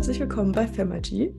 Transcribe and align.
herzlich 0.00 0.20
willkommen 0.20 0.52
bei 0.52 0.66
Femagy. 0.66 1.34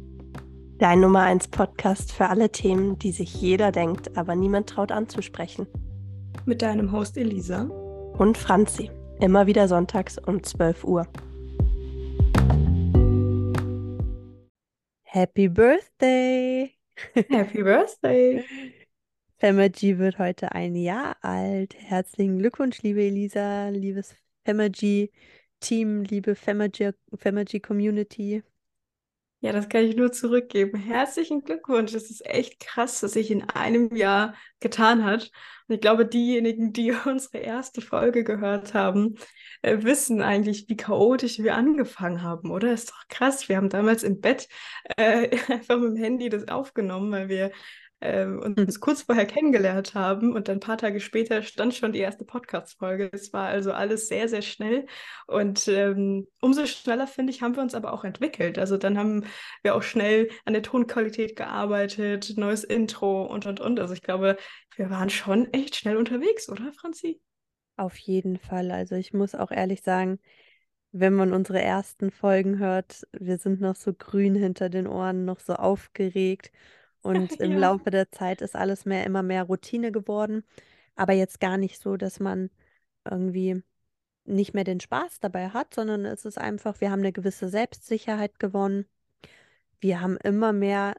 Dein 0.77 0.99
Nummer 0.99 1.21
1 1.21 1.47
Podcast 1.47 2.11
für 2.11 2.27
alle 2.27 2.51
Themen, 2.51 2.99
die 2.99 3.11
sich 3.11 3.41
jeder 3.41 3.71
denkt, 3.71 4.15
aber 4.15 4.35
niemand 4.35 4.69
traut 4.69 4.91
anzusprechen. 4.91 5.65
Mit 6.45 6.61
deinem 6.61 6.91
Host 6.91 7.17
Elisa. 7.17 7.63
Und 7.63 8.37
Franzi. 8.37 8.91
Immer 9.19 9.47
wieder 9.47 9.67
sonntags 9.67 10.19
um 10.19 10.43
12 10.43 10.83
Uhr. 10.83 11.07
Happy 15.05 15.49
Birthday! 15.49 16.75
Happy 17.15 17.63
Birthday! 17.63 18.45
Femagy 19.39 19.97
wird 19.97 20.19
heute 20.19 20.51
ein 20.51 20.75
Jahr 20.75 21.15
alt. 21.21 21.73
Herzlichen 21.79 22.37
Glückwunsch, 22.37 22.83
liebe 22.83 23.01
Elisa, 23.01 23.69
liebes 23.69 24.13
Femagy 24.45 25.09
Team, 25.61 26.03
liebe 26.03 26.35
Femagy 26.35 27.59
Community. 27.59 28.43
Ja, 29.43 29.51
das 29.53 29.69
kann 29.69 29.83
ich 29.85 29.95
nur 29.95 30.11
zurückgeben. 30.11 30.77
Herzlichen 30.79 31.43
Glückwunsch. 31.43 31.93
Das 31.93 32.11
ist 32.11 32.23
echt 32.27 32.59
krass, 32.59 33.01
was 33.01 33.13
sich 33.13 33.31
in 33.31 33.49
einem 33.49 33.95
Jahr 33.95 34.35
getan 34.59 35.03
hat. 35.03 35.31
Und 35.67 35.75
ich 35.75 35.81
glaube, 35.81 36.05
diejenigen, 36.05 36.73
die 36.73 36.91
unsere 37.05 37.39
erste 37.39 37.81
Folge 37.81 38.23
gehört 38.23 38.75
haben, 38.75 39.15
äh, 39.63 39.81
wissen 39.81 40.21
eigentlich, 40.21 40.69
wie 40.69 40.77
chaotisch 40.77 41.39
wir 41.39 41.55
angefangen 41.55 42.21
haben, 42.21 42.51
oder? 42.51 42.71
Ist 42.71 42.91
doch 42.91 43.07
krass. 43.09 43.49
Wir 43.49 43.57
haben 43.57 43.69
damals 43.69 44.03
im 44.03 44.21
Bett 44.21 44.47
äh, 44.97 45.29
einfach 45.51 45.79
mit 45.79 45.95
dem 45.95 46.03
Handy 46.03 46.29
das 46.29 46.47
aufgenommen, 46.47 47.11
weil 47.11 47.27
wir 47.29 47.51
ähm, 48.01 48.39
uns 48.39 48.75
hm. 48.75 48.81
kurz 48.81 49.03
vorher 49.03 49.27
kennengelernt 49.27 49.93
haben 49.93 50.33
und 50.33 50.47
dann 50.47 50.57
ein 50.57 50.59
paar 50.59 50.77
Tage 50.77 50.99
später 50.99 51.43
stand 51.43 51.75
schon 51.75 51.93
die 51.93 51.99
erste 51.99 52.25
Podcast-Folge. 52.25 53.09
Es 53.13 53.31
war 53.31 53.47
also 53.47 53.71
alles 53.71 54.07
sehr, 54.07 54.27
sehr 54.27 54.41
schnell 54.41 54.87
und 55.27 55.67
ähm, 55.67 56.27
umso 56.41 56.65
schneller, 56.65 57.05
finde 57.05 57.31
ich, 57.31 57.41
haben 57.41 57.55
wir 57.55 57.61
uns 57.61 57.75
aber 57.75 57.93
auch 57.93 58.03
entwickelt. 58.03 58.57
Also 58.57 58.77
dann 58.77 58.97
haben 58.97 59.25
wir 59.61 59.75
auch 59.75 59.83
schnell 59.83 60.29
an 60.45 60.53
der 60.53 60.63
Tonqualität 60.63 61.35
gearbeitet, 61.35 62.33
neues 62.37 62.63
Intro 62.63 63.23
und, 63.25 63.45
und, 63.45 63.59
und. 63.59 63.79
Also 63.79 63.93
ich 63.93 64.01
glaube, 64.01 64.37
wir 64.75 64.89
waren 64.89 65.11
schon 65.11 65.53
echt 65.53 65.75
schnell 65.75 65.97
unterwegs, 65.97 66.49
oder, 66.49 66.73
Franzi? 66.73 67.21
Auf 67.77 67.97
jeden 67.97 68.37
Fall. 68.37 68.71
Also 68.71 68.95
ich 68.95 69.13
muss 69.13 69.35
auch 69.35 69.51
ehrlich 69.51 69.83
sagen, 69.83 70.19
wenn 70.91 71.13
man 71.13 71.33
unsere 71.33 71.61
ersten 71.61 72.09
Folgen 72.11 72.57
hört, 72.57 73.07
wir 73.11 73.37
sind 73.37 73.61
noch 73.61 73.75
so 73.75 73.93
grün 73.93 74.35
hinter 74.35 74.69
den 74.69 74.87
Ohren, 74.87 75.23
noch 75.23 75.39
so 75.39 75.53
aufgeregt 75.53 76.51
und 77.01 77.39
im 77.39 77.53
ja. 77.53 77.57
Laufe 77.57 77.89
der 77.89 78.11
Zeit 78.11 78.41
ist 78.41 78.55
alles 78.55 78.85
mehr, 78.85 79.05
immer 79.05 79.23
mehr 79.23 79.43
Routine 79.43 79.91
geworden. 79.91 80.43
Aber 80.95 81.13
jetzt 81.13 81.39
gar 81.39 81.57
nicht 81.57 81.79
so, 81.79 81.97
dass 81.97 82.19
man 82.19 82.49
irgendwie 83.09 83.63
nicht 84.25 84.53
mehr 84.53 84.63
den 84.63 84.79
Spaß 84.79 85.19
dabei 85.19 85.49
hat, 85.49 85.73
sondern 85.73 86.05
es 86.05 86.25
ist 86.25 86.37
einfach, 86.37 86.79
wir 86.79 86.91
haben 86.91 86.99
eine 86.99 87.11
gewisse 87.11 87.49
Selbstsicherheit 87.49 88.39
gewonnen. 88.39 88.85
Wir 89.79 90.01
haben 90.01 90.17
immer 90.17 90.53
mehr 90.53 90.95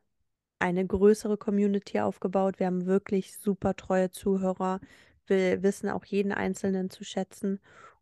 eine 0.59 0.87
größere 0.87 1.37
Community 1.37 2.01
aufgebaut. 2.01 2.59
Wir 2.59 2.67
haben 2.67 2.87
wirklich 2.87 3.39
super 3.39 3.75
treue 3.77 4.11
Zuhörer. 4.11 4.81
Wir 5.27 5.63
wissen 5.63 5.89
auch 5.89 6.05
jeden 6.05 6.33
Einzelnen 6.33 6.91
zu 6.91 7.05
schätzen. 7.05 7.61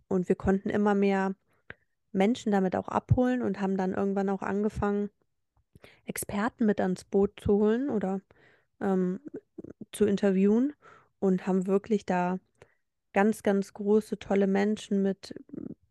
Und 0.08 0.28
wir 0.28 0.36
konnten 0.36 0.70
immer 0.70 0.94
mehr 0.94 1.34
Menschen 2.12 2.50
damit 2.52 2.76
auch 2.76 2.88
abholen 2.88 3.42
und 3.42 3.60
haben 3.60 3.76
dann 3.76 3.94
irgendwann 3.94 4.28
auch 4.28 4.42
angefangen, 4.42 5.10
Experten 6.06 6.66
mit 6.66 6.80
ans 6.80 7.04
Boot 7.04 7.38
zu 7.40 7.54
holen 7.54 7.90
oder 7.90 8.20
ähm, 8.80 9.20
zu 9.92 10.04
interviewen 10.06 10.74
und 11.18 11.46
haben 11.46 11.66
wirklich 11.66 12.06
da 12.06 12.38
ganz, 13.12 13.42
ganz 13.42 13.72
große, 13.72 14.18
tolle 14.18 14.46
Menschen 14.46 15.02
mit 15.02 15.34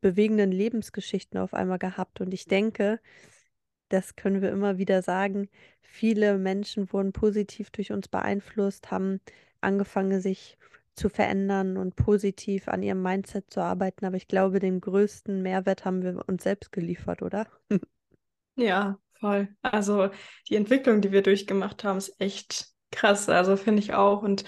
bewegenden 0.01 0.51
Lebensgeschichten 0.51 1.39
auf 1.39 1.53
einmal 1.53 1.79
gehabt. 1.79 2.21
Und 2.21 2.33
ich 2.33 2.45
denke, 2.45 2.99
das 3.89 4.15
können 4.15 4.41
wir 4.41 4.51
immer 4.51 4.77
wieder 4.77 5.01
sagen, 5.01 5.49
viele 5.81 6.37
Menschen 6.37 6.91
wurden 6.93 7.11
positiv 7.11 7.71
durch 7.71 7.91
uns 7.91 8.07
beeinflusst, 8.07 8.91
haben 8.91 9.19
angefangen, 9.61 10.21
sich 10.21 10.57
zu 10.95 11.09
verändern 11.09 11.77
und 11.77 11.95
positiv 11.95 12.67
an 12.67 12.83
ihrem 12.83 13.01
Mindset 13.01 13.49
zu 13.51 13.61
arbeiten. 13.61 14.05
Aber 14.05 14.17
ich 14.17 14.27
glaube, 14.27 14.59
den 14.59 14.81
größten 14.81 15.41
Mehrwert 15.41 15.85
haben 15.85 16.03
wir 16.03 16.27
uns 16.27 16.43
selbst 16.43 16.71
geliefert, 16.71 17.21
oder? 17.21 17.47
Ja, 18.55 18.99
Voll. 19.19 19.49
Also 19.61 20.09
die 20.47 20.55
Entwicklung, 20.55 21.01
die 21.01 21.11
wir 21.11 21.21
durchgemacht 21.21 21.83
haben, 21.83 21.97
ist 21.97 22.19
echt 22.19 22.67
krass. 22.91 23.27
Also 23.29 23.57
finde 23.57 23.81
ich 23.81 23.93
auch. 23.93 24.21
Und 24.21 24.45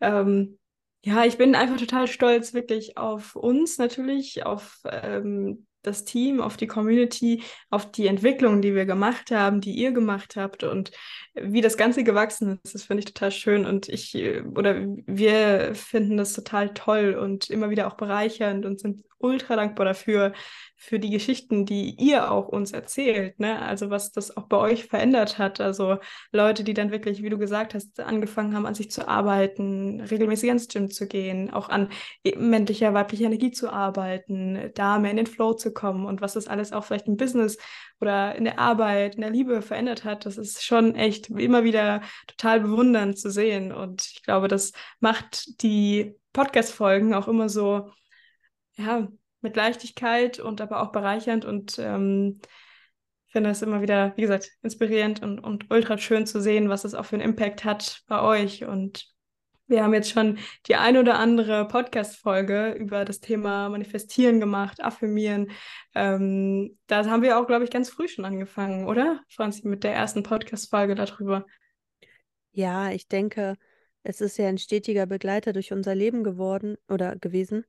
ähm, 0.00 0.58
ja, 1.04 1.24
ich 1.24 1.38
bin 1.38 1.54
einfach 1.54 1.76
total 1.76 2.08
stolz 2.08 2.54
wirklich 2.54 2.96
auf 2.96 3.36
uns 3.36 3.78
natürlich, 3.78 4.44
auf 4.44 4.80
ähm, 4.90 5.66
das 5.82 6.04
Team, 6.04 6.40
auf 6.40 6.56
die 6.56 6.66
Community, 6.66 7.42
auf 7.70 7.90
die 7.92 8.08
Entwicklung, 8.08 8.60
die 8.60 8.74
wir 8.74 8.86
gemacht 8.86 9.30
haben, 9.30 9.60
die 9.60 9.72
ihr 9.72 9.92
gemacht 9.92 10.34
habt 10.36 10.64
und 10.64 10.90
wie 11.34 11.60
das 11.60 11.76
Ganze 11.76 12.02
gewachsen 12.02 12.58
ist. 12.64 12.74
Das 12.74 12.84
finde 12.84 13.00
ich 13.00 13.12
total 13.12 13.30
schön 13.30 13.64
und 13.64 13.88
ich 13.88 14.16
oder 14.16 14.84
wir 15.06 15.74
finden 15.74 16.16
das 16.16 16.32
total 16.32 16.74
toll 16.74 17.14
und 17.14 17.50
immer 17.50 17.70
wieder 17.70 17.86
auch 17.86 17.96
bereichernd 17.96 18.66
und 18.66 18.80
sind 18.80 19.04
ultra 19.18 19.56
dankbar 19.56 19.86
dafür, 19.86 20.32
für 20.78 20.98
die 20.98 21.10
Geschichten, 21.10 21.64
die 21.64 21.96
ihr 21.98 22.30
auch 22.30 22.48
uns 22.48 22.72
erzählt, 22.72 23.40
ne? 23.40 23.62
Also 23.62 23.88
was 23.88 24.12
das 24.12 24.36
auch 24.36 24.44
bei 24.44 24.58
euch 24.58 24.84
verändert 24.84 25.38
hat. 25.38 25.60
Also 25.60 25.96
Leute, 26.32 26.64
die 26.64 26.74
dann 26.74 26.90
wirklich, 26.90 27.22
wie 27.22 27.30
du 27.30 27.38
gesagt 27.38 27.74
hast, 27.74 27.98
angefangen 28.00 28.54
haben, 28.54 28.66
an 28.66 28.74
sich 28.74 28.90
zu 28.90 29.08
arbeiten, 29.08 30.02
regelmäßig 30.02 30.50
ins 30.50 30.68
Gym 30.68 30.90
zu 30.90 31.08
gehen, 31.08 31.50
auch 31.50 31.70
an 31.70 31.88
männlicher, 32.36 32.92
weiblicher 32.92 33.24
Energie 33.24 33.50
zu 33.52 33.72
arbeiten, 33.72 34.70
da 34.74 34.98
mehr 34.98 35.12
in 35.12 35.16
den 35.16 35.26
Flow 35.26 35.54
zu 35.54 35.72
kommen 35.72 36.04
und 36.04 36.20
was 36.20 36.34
das 36.34 36.46
alles 36.46 36.72
auch 36.72 36.84
vielleicht 36.84 37.08
im 37.08 37.16
Business 37.16 37.56
oder 38.00 38.34
in 38.34 38.44
der 38.44 38.58
Arbeit, 38.58 39.14
in 39.14 39.22
der 39.22 39.30
Liebe 39.30 39.62
verändert 39.62 40.04
hat, 40.04 40.26
das 40.26 40.36
ist 40.36 40.62
schon 40.62 40.94
echt 40.94 41.30
immer 41.30 41.64
wieder 41.64 42.02
total 42.26 42.60
bewundernd 42.60 43.18
zu 43.18 43.30
sehen. 43.30 43.72
Und 43.72 44.06
ich 44.12 44.22
glaube, 44.22 44.48
das 44.48 44.72
macht 45.00 45.62
die 45.62 46.14
Podcast-Folgen 46.32 47.14
auch 47.14 47.28
immer 47.28 47.48
so, 47.48 47.90
ja, 48.76 49.08
mit 49.40 49.56
Leichtigkeit 49.56 50.38
und 50.38 50.60
aber 50.60 50.82
auch 50.82 50.92
bereichernd 50.92 51.44
und 51.44 51.78
ähm, 51.78 52.40
finde 53.36 53.50
es 53.50 53.62
immer 53.62 53.82
wieder, 53.82 54.14
wie 54.16 54.22
gesagt, 54.22 54.50
inspirierend 54.62 55.22
und, 55.22 55.40
und 55.40 55.70
ultra 55.70 55.98
schön 55.98 56.26
zu 56.26 56.40
sehen, 56.40 56.68
was 56.68 56.84
es 56.84 56.94
auch 56.94 57.04
für 57.04 57.16
einen 57.16 57.24
Impact 57.24 57.64
hat 57.64 58.02
bei 58.08 58.22
euch. 58.22 58.64
Und 58.64 59.12
wir 59.66 59.82
haben 59.82 59.92
jetzt 59.92 60.10
schon 60.10 60.38
die 60.66 60.76
ein 60.76 60.96
oder 60.96 61.18
andere 61.18 61.68
Podcast-Folge 61.68 62.72
über 62.72 63.04
das 63.04 63.20
Thema 63.20 63.68
Manifestieren 63.68 64.40
gemacht, 64.40 64.82
Affirmieren. 64.82 65.50
Ähm, 65.94 66.78
da 66.86 67.04
haben 67.04 67.22
wir 67.22 67.38
auch, 67.38 67.46
glaube 67.46 67.64
ich, 67.64 67.70
ganz 67.70 67.90
früh 67.90 68.08
schon 68.08 68.24
angefangen, 68.24 68.86
oder, 68.86 69.20
Franzi, 69.28 69.68
mit 69.68 69.84
der 69.84 69.92
ersten 69.92 70.22
Podcast-Folge 70.22 70.94
darüber. 70.94 71.44
Ja, 72.52 72.90
ich 72.90 73.06
denke, 73.06 73.56
es 74.02 74.22
ist 74.22 74.38
ja 74.38 74.48
ein 74.48 74.56
stetiger 74.56 75.04
Begleiter 75.04 75.52
durch 75.52 75.72
unser 75.72 75.94
Leben 75.94 76.24
geworden 76.24 76.78
oder 76.88 77.16
gewesen. 77.16 77.66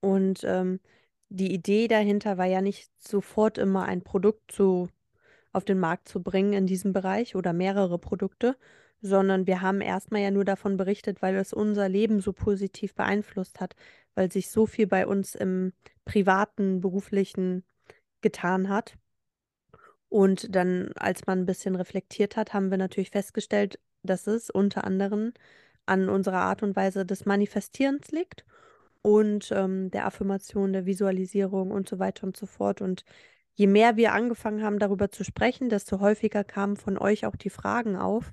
Und 0.00 0.44
ähm, 0.44 0.80
die 1.28 1.52
Idee 1.52 1.88
dahinter 1.88 2.38
war 2.38 2.46
ja 2.46 2.60
nicht 2.60 2.90
sofort 2.98 3.58
immer 3.58 3.84
ein 3.84 4.02
Produkt 4.02 4.50
zu, 4.50 4.88
auf 5.52 5.64
den 5.64 5.78
Markt 5.78 6.08
zu 6.08 6.22
bringen 6.22 6.52
in 6.52 6.66
diesem 6.66 6.92
Bereich 6.92 7.36
oder 7.36 7.52
mehrere 7.52 7.98
Produkte, 7.98 8.56
sondern 9.00 9.46
wir 9.46 9.60
haben 9.60 9.80
erstmal 9.80 10.22
ja 10.22 10.30
nur 10.30 10.44
davon 10.44 10.76
berichtet, 10.76 11.22
weil 11.22 11.36
es 11.36 11.52
unser 11.52 11.88
Leben 11.88 12.20
so 12.20 12.32
positiv 12.32 12.94
beeinflusst 12.94 13.60
hat, 13.60 13.76
weil 14.14 14.32
sich 14.32 14.50
so 14.50 14.66
viel 14.66 14.86
bei 14.86 15.06
uns 15.06 15.34
im 15.34 15.72
privaten, 16.04 16.80
beruflichen 16.80 17.64
getan 18.20 18.68
hat. 18.68 18.94
Und 20.08 20.54
dann, 20.54 20.92
als 20.96 21.26
man 21.26 21.40
ein 21.40 21.46
bisschen 21.46 21.76
reflektiert 21.76 22.36
hat, 22.36 22.54
haben 22.54 22.70
wir 22.70 22.78
natürlich 22.78 23.10
festgestellt, 23.10 23.78
dass 24.02 24.26
es 24.26 24.48
unter 24.48 24.84
anderem 24.84 25.32
an 25.86 26.08
unserer 26.08 26.38
Art 26.40 26.62
und 26.62 26.74
Weise 26.76 27.04
des 27.04 27.26
Manifestierens 27.26 28.10
liegt 28.10 28.44
und 29.02 29.50
ähm, 29.52 29.90
der 29.90 30.06
Affirmation, 30.06 30.72
der 30.72 30.86
Visualisierung 30.86 31.70
und 31.70 31.88
so 31.88 31.98
weiter 31.98 32.26
und 32.26 32.36
so 32.36 32.46
fort. 32.46 32.80
Und 32.80 33.04
je 33.54 33.66
mehr 33.66 33.96
wir 33.96 34.12
angefangen 34.12 34.62
haben, 34.62 34.78
darüber 34.78 35.10
zu 35.10 35.24
sprechen, 35.24 35.68
desto 35.68 36.00
häufiger 36.00 36.44
kamen 36.44 36.76
von 36.76 36.98
euch 36.98 37.26
auch 37.26 37.36
die 37.36 37.50
Fragen 37.50 37.96
auf. 37.96 38.32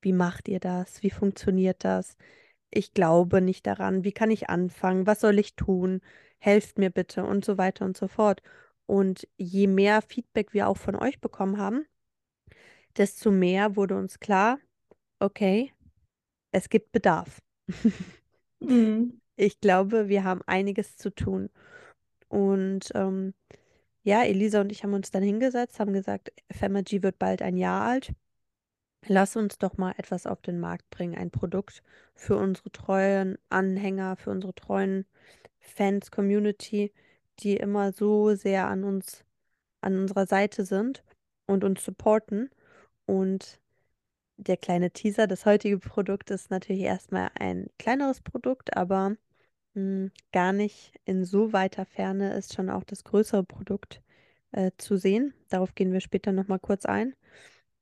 Wie 0.00 0.12
macht 0.12 0.48
ihr 0.48 0.60
das? 0.60 1.02
Wie 1.02 1.10
funktioniert 1.10 1.84
das? 1.84 2.16
Ich 2.70 2.92
glaube 2.92 3.40
nicht 3.40 3.66
daran. 3.66 4.04
Wie 4.04 4.12
kann 4.12 4.30
ich 4.30 4.48
anfangen? 4.48 5.06
Was 5.06 5.20
soll 5.20 5.38
ich 5.38 5.56
tun? 5.56 6.00
Helft 6.38 6.78
mir 6.78 6.90
bitte 6.90 7.24
und 7.24 7.44
so 7.44 7.58
weiter 7.58 7.84
und 7.84 7.96
so 7.96 8.08
fort. 8.08 8.42
Und 8.86 9.26
je 9.36 9.66
mehr 9.66 10.02
Feedback 10.02 10.52
wir 10.52 10.68
auch 10.68 10.76
von 10.76 10.94
euch 10.96 11.20
bekommen 11.20 11.58
haben, 11.58 11.86
desto 12.96 13.30
mehr 13.30 13.76
wurde 13.76 13.96
uns 13.96 14.20
klar, 14.20 14.58
okay, 15.20 15.72
es 16.52 16.68
gibt 16.68 16.92
Bedarf. 16.92 17.40
mhm 18.60 19.20
ich 19.36 19.60
glaube, 19.60 20.08
wir 20.08 20.24
haben 20.24 20.42
einiges 20.46 20.96
zu 20.96 21.10
tun. 21.10 21.50
Und 22.28 22.90
ähm, 22.94 23.34
ja, 24.02 24.22
Elisa 24.24 24.60
und 24.60 24.72
ich 24.72 24.84
haben 24.84 24.94
uns 24.94 25.10
dann 25.10 25.22
hingesetzt, 25.22 25.80
haben 25.80 25.92
gesagt, 25.92 26.32
Femagy 26.50 27.02
wird 27.02 27.18
bald 27.18 27.42
ein 27.42 27.56
Jahr 27.56 27.82
alt. 27.82 28.12
Lass 29.06 29.36
uns 29.36 29.58
doch 29.58 29.76
mal 29.76 29.94
etwas 29.98 30.26
auf 30.26 30.40
den 30.42 30.60
Markt 30.60 30.88
bringen, 30.90 31.16
ein 31.16 31.30
Produkt 31.30 31.82
für 32.14 32.36
unsere 32.36 32.70
treuen 32.72 33.38
Anhänger, 33.50 34.16
für 34.16 34.30
unsere 34.30 34.54
treuen 34.54 35.06
Fans, 35.60 36.10
Community, 36.10 36.92
die 37.40 37.56
immer 37.56 37.92
so 37.92 38.34
sehr 38.34 38.68
an 38.68 38.84
uns 38.84 39.24
an 39.80 39.98
unserer 39.98 40.26
Seite 40.26 40.64
sind 40.64 41.04
und 41.46 41.64
uns 41.64 41.84
supporten. 41.84 42.50
Und 43.06 43.60
der 44.36 44.56
kleine 44.56 44.90
Teaser, 44.90 45.26
das 45.26 45.46
heutige 45.46 45.78
Produkt 45.78 46.30
ist 46.30 46.50
natürlich 46.50 46.82
erstmal 46.82 47.30
ein 47.38 47.68
kleineres 47.78 48.20
Produkt, 48.20 48.76
aber 48.76 49.16
hm, 49.74 50.10
gar 50.32 50.52
nicht 50.52 50.94
in 51.04 51.24
so 51.24 51.52
weiter 51.52 51.84
Ferne 51.84 52.34
ist 52.34 52.54
schon 52.54 52.70
auch 52.70 52.84
das 52.84 53.04
größere 53.04 53.44
Produkt 53.44 54.02
äh, 54.52 54.70
zu 54.78 54.96
sehen. 54.96 55.34
Darauf 55.48 55.74
gehen 55.74 55.92
wir 55.92 56.00
später 56.00 56.32
nochmal 56.32 56.60
kurz 56.60 56.86
ein. 56.86 57.14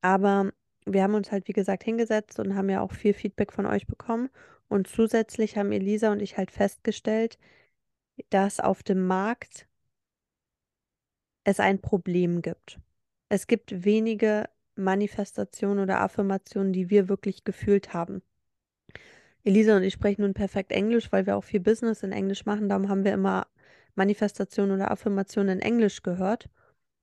Aber 0.03 0.53
wir 0.87 1.03
haben 1.03 1.15
uns 1.15 1.31
halt, 1.33 1.49
wie 1.49 1.53
gesagt, 1.53 1.85
hingesetzt 1.85 2.39
und 2.41 2.57
haben 2.57 2.71
ja 2.71 2.81
auch 2.81 2.93
viel 2.93 3.15
Feedback 3.15 3.53
von 3.53 3.67
euch 3.67 3.87
bekommen. 3.87 4.31
Und 4.69 4.89
zusätzlich 4.89 5.57
haben 5.57 5.73
Elisa 5.73 6.13
und 6.13 6.21
ich 6.23 6.37
halt 6.39 6.51
festgestellt, 6.51 7.39
dass 8.31 8.61
auf 8.61 8.83
dem 8.83 9.07
Markt 9.07 9.67
es 11.45 11.61
ein 11.61 11.81
Problem 11.81 12.43
gibt. 12.43 12.79
Es 13.29 13.47
gibt 13.47 13.85
wenige 13.85 14.49
Manifestationen 14.77 15.83
oder 15.83 16.01
Affirmationen, 16.01 16.73
die 16.73 16.91
wir 16.91 17.09
wirklich 17.09 17.45
gefühlt 17.45 17.93
haben. 17.95 18.23
Elisa 19.45 19.77
und 19.77 19.83
ich 19.83 19.95
sprechen 19.95 20.23
nun 20.23 20.35
perfekt 20.35 20.73
Englisch, 20.73 21.11
weil 21.11 21.27
wir 21.27 21.37
auch 21.37 21.45
viel 21.45 21.61
Business 21.61 22.03
in 22.03 22.13
Englisch 22.13 22.47
machen. 22.47 22.69
Darum 22.69 22.89
haben 22.89 23.05
wir 23.05 23.13
immer 23.13 23.47
Manifestationen 23.95 24.75
oder 24.75 24.91
Affirmationen 24.91 25.59
in 25.59 25.63
Englisch 25.63 26.03
gehört. 26.03 26.49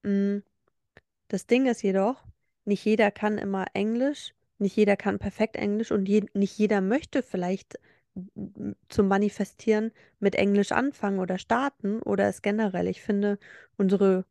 Mm. 0.04 0.38
Das 1.28 1.46
Ding 1.46 1.68
ist 1.68 1.84
jedoch, 1.84 2.24
nicht 2.66 2.84
jeder 2.86 3.12
kann 3.12 3.38
immer 3.38 3.66
Englisch, 3.74 4.34
nicht 4.58 4.76
jeder 4.76 4.98
kann 4.98 5.20
perfekt 5.20 5.56
Englisch 5.58 5.92
und 5.92 6.10
je 6.10 6.26
nicht 6.34 6.58
jeder 6.58 6.82
möchte 6.82 7.22
vielleicht 7.22 7.78
zum 8.90 9.08
Manifestieren 9.08 9.92
mit 10.20 10.36
Englisch 10.36 10.72
anfangen 10.72 11.20
oder 11.20 11.38
starten 11.38 12.02
oder 12.02 12.28
es 12.28 12.42
generell. 12.42 12.88
Ich 12.88 13.02
finde, 13.02 13.38
unsere 13.78 14.26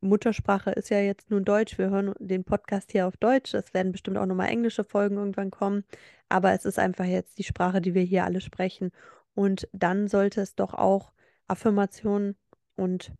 Muttersprache 0.00 0.70
ist 0.70 0.90
ja 0.90 1.00
jetzt 1.00 1.30
nun 1.30 1.44
Deutsch. 1.44 1.78
Wir 1.78 1.90
hören 1.90 2.14
den 2.18 2.44
Podcast 2.44 2.92
hier 2.92 3.06
auf 3.06 3.16
Deutsch. 3.16 3.54
Es 3.54 3.74
werden 3.74 3.92
bestimmt 3.92 4.18
auch 4.18 4.26
nochmal 4.26 4.48
englische 4.48 4.84
Folgen 4.84 5.16
irgendwann 5.16 5.50
kommen. 5.50 5.84
Aber 6.28 6.52
es 6.52 6.64
ist 6.64 6.78
einfach 6.78 7.04
jetzt 7.04 7.38
die 7.38 7.44
Sprache, 7.44 7.80
die 7.80 7.94
wir 7.94 8.02
hier 8.02 8.24
alle 8.24 8.40
sprechen. 8.40 8.92
Und 9.34 9.68
dann 9.72 10.08
sollte 10.08 10.40
es 10.40 10.54
doch 10.54 10.74
auch 10.74 11.12
Affirmationen 11.46 12.36
und 12.76 13.12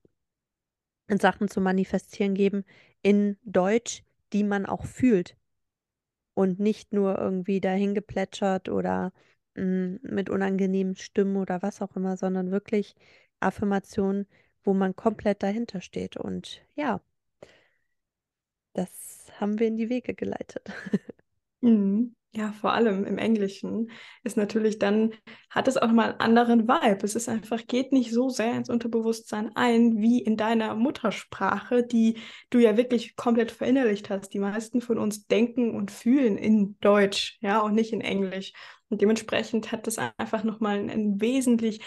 Sachen 1.08 1.49
zu 1.49 1.60
manifestieren 1.60 2.34
geben 2.34 2.64
in 3.02 3.37
Deutsch, 3.44 4.02
die 4.32 4.44
man 4.44 4.66
auch 4.66 4.84
fühlt. 4.84 5.37
Und 6.34 6.60
nicht 6.60 6.93
nur 6.93 7.19
irgendwie 7.19 7.60
dahin 7.60 7.94
geplätschert 7.94 8.69
oder 8.69 9.12
mh, 9.56 9.64
mm, 9.64 9.99
mit 10.02 10.31
unangenehmen 10.31 10.94
Stimmen 10.96 11.37
oder 11.37 11.62
was 11.62 11.82
auch 11.82 11.96
immer, 11.96 12.16
sondern 12.16 12.50
wirklich 12.50 12.94
Affirmationen, 13.40 14.26
wo 14.69 14.75
man 14.75 14.94
komplett 14.94 15.43
dahinter 15.43 15.81
steht. 15.81 16.19
Und 16.19 16.61
ja, 16.76 17.00
das 18.75 19.32
haben 19.41 19.59
wir 19.59 19.67
in 19.67 19.79
die 19.79 19.88
Wege 19.88 20.15
geleitet. 20.15 20.70
Mhm. 21.61 22.15
Ja, 22.31 22.53
vor 22.53 22.73
allem 22.73 23.05
im 23.05 23.19
Englischen 23.19 23.91
ist 24.23 24.37
natürlich 24.37 24.79
dann, 24.79 25.12
hat 25.50 25.67
es 25.67 25.76
auch 25.76 25.88
nochmal 25.88 26.12
einen 26.12 26.20
anderen 26.20 26.69
Vibe. 26.69 27.05
Es 27.05 27.17
ist 27.17 27.29
einfach, 27.29 27.67
geht 27.67 27.91
nicht 27.91 28.12
so 28.12 28.29
sehr 28.29 28.55
ins 28.55 28.70
Unterbewusstsein 28.70 29.50
ein, 29.56 30.00
wie 30.00 30.23
in 30.23 30.37
deiner 30.37 30.76
Muttersprache, 30.76 31.82
die 31.82 32.19
du 32.50 32.61
ja 32.61 32.76
wirklich 32.76 33.17
komplett 33.17 33.50
verinnerlicht 33.50 34.09
hast. 34.09 34.29
Die 34.35 34.38
meisten 34.38 34.81
von 34.81 34.99
uns 34.99 35.26
denken 35.26 35.75
und 35.75 35.91
fühlen 35.91 36.38
in 36.38 36.79
Deutsch, 36.79 37.38
ja, 37.41 37.59
und 37.59 37.75
nicht 37.75 37.93
in 37.93 38.03
Englisch. 38.03 38.53
Und 38.88 39.00
dementsprechend 39.00 39.73
hat 39.73 39.88
das 39.88 39.99
einfach 39.99 40.44
nochmal 40.44 40.79
einen 40.79 41.20
wesentlich 41.20 41.81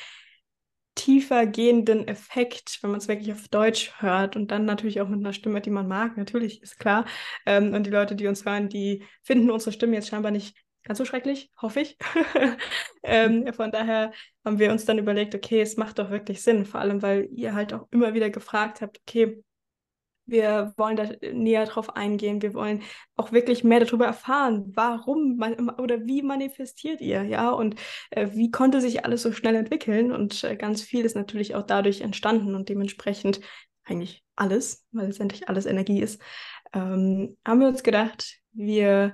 tiefer 0.96 1.46
gehenden 1.48 2.08
Effekt, 2.08 2.80
wenn 2.82 2.92
man 2.92 3.00
es 3.00 3.08
wirklich 3.08 3.32
auf 3.32 3.48
Deutsch 3.48 3.94
hört 4.00 4.36
und 4.36 4.52
dann 4.52 4.66
natürlich 4.66 5.02
auch 5.02 5.08
mit 5.08 5.20
einer 5.20 5.34
Stimme, 5.34 5.62
die 5.62 5.70
man 5.70 5.88
mag, 5.88 6.18
natürlich, 6.18 6.62
ist 6.62 6.80
klar. 6.80 7.06
Ähm, 7.46 7.74
und 7.74 7.86
die 7.86 7.92
Leute, 7.92 8.16
die 8.16 8.28
uns 8.28 8.46
hören, 8.46 8.70
die 8.70 9.04
finden 9.24 9.52
unsere 9.52 9.72
Stimme 9.72 9.96
jetzt 9.96 10.10
scheinbar 10.10 10.32
nicht 10.32 10.56
ganz 10.84 10.98
so 10.98 11.06
schrecklich, 11.06 11.52
hoffe 11.62 11.82
ich. 11.82 11.98
ähm, 13.04 13.42
mhm. 13.42 13.54
von 13.54 13.72
daher 13.72 14.12
haben 14.44 14.60
wir 14.60 14.72
uns 14.72 14.86
dann 14.86 14.98
überlegt, 14.98 15.36
okay, 15.36 15.62
es 15.62 15.78
macht 15.78 16.00
doch 16.00 16.10
wirklich 16.10 16.42
Sinn, 16.42 16.66
vor 16.66 16.80
allem 16.80 17.02
weil 17.02 17.30
ihr 17.32 17.54
halt 17.54 17.74
auch 17.74 17.88
immer 17.92 18.14
wieder 18.14 18.30
gefragt 18.30 18.82
habt, 18.82 19.00
okay, 19.08 19.44
wir 20.26 20.74
wollen 20.78 20.96
da 20.96 21.10
näher 21.34 21.66
drauf 21.66 21.96
eingehen. 21.96 22.42
Wir 22.42 22.54
wollen 22.54 22.84
auch 23.16 23.32
wirklich 23.32 23.64
mehr 23.64 23.80
darüber 23.82 24.06
erfahren, 24.06 24.72
warum 24.76 25.38
man 25.38 25.70
oder 25.72 26.06
wie 26.06 26.22
manifestiert 26.22 27.02
ihr, 27.02 27.24
ja, 27.24 27.52
und 27.52 27.76
äh, 28.12 28.30
wie 28.34 28.52
konnte 28.52 28.82
sich 28.82 29.06
alles 29.06 29.22
so 29.22 29.32
schnell 29.32 29.56
entwickeln. 29.56 30.12
Und 30.12 30.44
äh, 30.44 30.56
ganz 30.56 30.82
viel 30.82 31.06
ist 31.06 31.16
natürlich 31.16 31.56
auch 31.56 31.64
dadurch 31.64 32.02
entstanden 32.02 32.56
und 32.56 32.70
dementsprechend 32.70 33.42
eigentlich 33.84 34.24
alles, 34.36 34.86
weil 34.92 35.08
letztendlich 35.08 35.50
alles 35.50 35.66
Energie 35.66 36.02
ist, 36.02 36.22
ähm, 36.74 37.38
haben 37.46 37.60
wir 37.60 37.68
uns 37.68 37.84
gedacht, 37.84 38.40
wir 38.54 39.14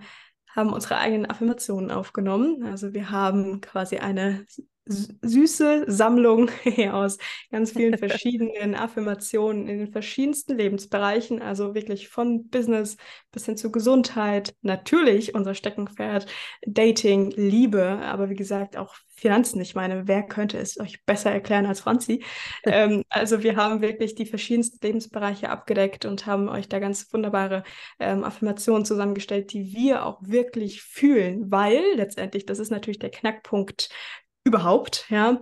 haben 0.55 0.73
unsere 0.73 0.97
eigenen 0.97 1.29
Affirmationen 1.29 1.91
aufgenommen. 1.91 2.63
Also 2.63 2.93
wir 2.93 3.11
haben 3.11 3.61
quasi 3.61 3.97
eine 3.97 4.45
süße 4.87 5.85
Sammlung 5.87 6.49
aus 6.91 7.17
ganz 7.51 7.71
vielen 7.71 7.97
verschiedenen 7.97 8.75
Affirmationen 8.75 9.67
in 9.67 9.79
den 9.79 9.91
verschiedensten 9.91 10.57
Lebensbereichen, 10.57 11.41
also 11.41 11.75
wirklich 11.75 12.09
von 12.09 12.49
Business 12.49 12.97
bis 13.31 13.45
hin 13.45 13.57
zu 13.57 13.71
Gesundheit, 13.71 14.55
natürlich 14.61 15.35
unser 15.35 15.53
Steckenpferd, 15.53 16.27
Dating, 16.65 17.31
Liebe, 17.31 17.99
aber 18.01 18.29
wie 18.29 18.35
gesagt 18.35 18.77
auch 18.77 18.95
Finanzen. 19.17 19.59
Ich 19.61 19.73
meine, 19.73 20.07
wer 20.07 20.23
könnte 20.23 20.59
es 20.59 20.79
euch 20.79 21.03
besser 21.05 21.31
erklären 21.31 21.65
als 21.65 21.79
Franzi? 21.79 22.23
ähm, 22.65 23.03
also 23.09 23.41
wir 23.41 23.55
haben 23.55 23.81
wirklich 23.81 24.15
die 24.15 24.27
verschiedensten 24.27 24.85
Lebensbereiche 24.85 25.49
abgedeckt 25.49 26.05
und 26.05 26.25
haben 26.27 26.47
euch 26.47 26.69
da 26.69 26.79
ganz 26.79 27.11
wunderbare 27.11 27.63
ähm, 27.99 28.23
Affirmationen 28.23 28.85
zusammengestellt, 28.85 29.51
die 29.53 29.73
wir 29.75 30.05
auch 30.05 30.19
wirklich 30.21 30.83
fühlen, 30.83 31.51
weil 31.51 31.81
letztendlich, 31.95 32.45
das 32.45 32.59
ist 32.59 32.69
natürlich 32.69 32.99
der 32.99 33.11
Knackpunkt 33.11 33.89
überhaupt, 34.47 35.05
ja, 35.09 35.41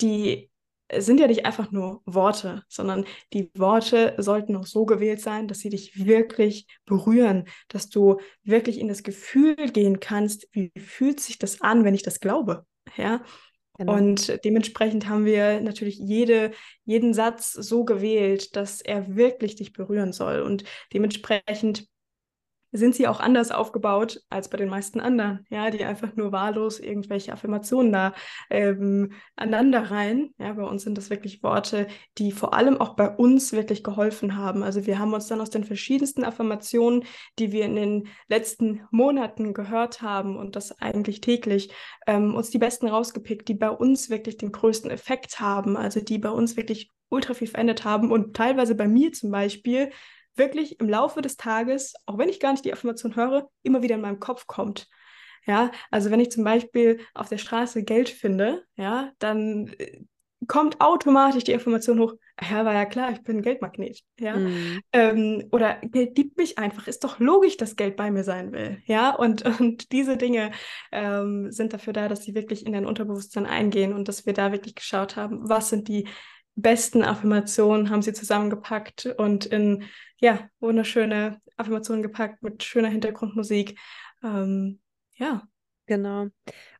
die 0.00 0.50
sind 0.92 1.18
ja 1.18 1.26
nicht 1.26 1.46
einfach 1.46 1.70
nur 1.72 2.02
Worte, 2.04 2.62
sondern 2.68 3.06
die 3.32 3.50
Worte 3.56 4.14
sollten 4.18 4.54
auch 4.56 4.66
so 4.66 4.84
gewählt 4.84 5.20
sein, 5.20 5.48
dass 5.48 5.60
sie 5.60 5.70
dich 5.70 6.04
wirklich 6.04 6.66
berühren, 6.84 7.46
dass 7.68 7.88
du 7.88 8.18
wirklich 8.42 8.78
in 8.78 8.88
das 8.88 9.02
Gefühl 9.02 9.56
gehen 9.56 10.00
kannst, 10.00 10.46
wie 10.52 10.72
fühlt 10.78 11.20
sich 11.20 11.38
das 11.38 11.60
an, 11.62 11.84
wenn 11.84 11.94
ich 11.94 12.02
das 12.02 12.20
glaube, 12.20 12.66
ja. 12.96 13.22
Genau. 13.76 13.94
Und 13.94 14.44
dementsprechend 14.44 15.08
haben 15.08 15.24
wir 15.24 15.60
natürlich 15.60 15.98
jede, 15.98 16.52
jeden 16.84 17.12
Satz 17.12 17.52
so 17.52 17.84
gewählt, 17.84 18.54
dass 18.54 18.80
er 18.80 19.16
wirklich 19.16 19.56
dich 19.56 19.72
berühren 19.72 20.12
soll. 20.12 20.42
Und 20.42 20.62
dementsprechend 20.92 21.88
sind 22.76 22.96
sie 22.96 23.06
auch 23.06 23.20
anders 23.20 23.52
aufgebaut 23.52 24.20
als 24.30 24.50
bei 24.50 24.56
den 24.56 24.68
meisten 24.68 24.98
anderen, 24.98 25.46
ja, 25.48 25.70
die 25.70 25.84
einfach 25.84 26.16
nur 26.16 26.32
wahllos 26.32 26.80
irgendwelche 26.80 27.32
Affirmationen 27.32 27.92
da 27.92 28.14
ähm, 28.50 29.12
aneinander 29.36 29.92
rein. 29.92 30.30
Ja, 30.38 30.54
bei 30.54 30.64
uns 30.64 30.82
sind 30.82 30.98
das 30.98 31.08
wirklich 31.08 31.42
Worte, 31.44 31.86
die 32.18 32.32
vor 32.32 32.52
allem 32.52 32.80
auch 32.80 32.96
bei 32.96 33.08
uns 33.08 33.52
wirklich 33.52 33.84
geholfen 33.84 34.36
haben. 34.36 34.64
Also 34.64 34.86
wir 34.86 34.98
haben 34.98 35.14
uns 35.14 35.28
dann 35.28 35.40
aus 35.40 35.50
den 35.50 35.62
verschiedensten 35.62 36.24
Affirmationen, 36.24 37.04
die 37.38 37.52
wir 37.52 37.64
in 37.64 37.76
den 37.76 38.08
letzten 38.28 38.82
Monaten 38.90 39.54
gehört 39.54 40.02
haben 40.02 40.36
und 40.36 40.56
das 40.56 40.80
eigentlich 40.80 41.20
täglich, 41.20 41.70
ähm, 42.08 42.34
uns 42.34 42.50
die 42.50 42.58
besten 42.58 42.88
rausgepickt, 42.88 43.46
die 43.48 43.54
bei 43.54 43.70
uns 43.70 44.10
wirklich 44.10 44.36
den 44.36 44.50
größten 44.50 44.90
Effekt 44.90 45.38
haben, 45.38 45.76
also 45.76 46.00
die 46.00 46.18
bei 46.18 46.30
uns 46.30 46.56
wirklich 46.56 46.92
ultra 47.08 47.34
viel 47.34 47.46
verändert 47.48 47.84
haben 47.84 48.10
und 48.10 48.34
teilweise 48.34 48.74
bei 48.74 48.88
mir 48.88 49.12
zum 49.12 49.30
Beispiel 49.30 49.90
wirklich 50.36 50.80
im 50.80 50.88
Laufe 50.88 51.22
des 51.22 51.36
Tages, 51.36 51.94
auch 52.06 52.18
wenn 52.18 52.28
ich 52.28 52.40
gar 52.40 52.52
nicht 52.52 52.64
die 52.64 52.72
Affirmation 52.72 53.16
höre, 53.16 53.48
immer 53.62 53.82
wieder 53.82 53.94
in 53.94 54.00
meinem 54.00 54.20
Kopf 54.20 54.46
kommt. 54.46 54.88
Ja, 55.46 55.70
also 55.90 56.10
wenn 56.10 56.20
ich 56.20 56.30
zum 56.30 56.44
Beispiel 56.44 57.00
auf 57.12 57.28
der 57.28 57.38
Straße 57.38 57.84
Geld 57.84 58.08
finde, 58.08 58.64
ja, 58.76 59.12
dann 59.18 59.68
äh, 59.78 60.00
kommt 60.46 60.80
automatisch 60.80 61.44
die 61.44 61.54
Affirmation 61.54 61.98
hoch, 61.98 62.14
ja, 62.40 62.64
war 62.64 62.74
ja 62.74 62.84
klar, 62.84 63.12
ich 63.12 63.22
bin 63.22 63.36
ein 63.36 63.42
Geldmagnet, 63.42 64.00
ja. 64.18 64.36
Mm. 64.36 64.80
Ähm, 64.92 65.48
oder 65.52 65.78
Geld 65.82 66.16
liebt 66.16 66.36
mich 66.36 66.58
einfach, 66.58 66.88
ist 66.88 67.04
doch 67.04 67.20
logisch, 67.20 67.56
dass 67.56 67.76
Geld 67.76 67.96
bei 67.96 68.10
mir 68.10 68.24
sein 68.24 68.52
will, 68.52 68.82
ja. 68.86 69.14
Und, 69.14 69.44
und 69.60 69.92
diese 69.92 70.16
Dinge 70.16 70.50
ähm, 70.92 71.52
sind 71.52 71.72
dafür 71.72 71.92
da, 71.92 72.08
dass 72.08 72.24
sie 72.24 72.34
wirklich 72.34 72.66
in 72.66 72.72
dein 72.72 72.86
Unterbewusstsein 72.86 73.46
eingehen 73.46 73.92
und 73.92 74.08
dass 74.08 74.26
wir 74.26 74.32
da 74.32 74.50
wirklich 74.52 74.74
geschaut 74.74 75.16
haben, 75.16 75.48
was 75.48 75.68
sind 75.68 75.88
die 75.88 76.08
besten 76.56 77.02
Affirmationen 77.02 77.90
haben 77.90 78.02
sie 78.02 78.12
zusammengepackt 78.12 79.06
und 79.06 79.46
in 79.46 79.84
ja, 80.18 80.48
wunderschöne 80.60 81.40
Affirmationen 81.56 82.02
gepackt 82.02 82.42
mit 82.42 82.62
schöner 82.62 82.88
Hintergrundmusik. 82.88 83.78
Ähm, 84.22 84.80
ja. 85.16 85.46
Genau. 85.86 86.28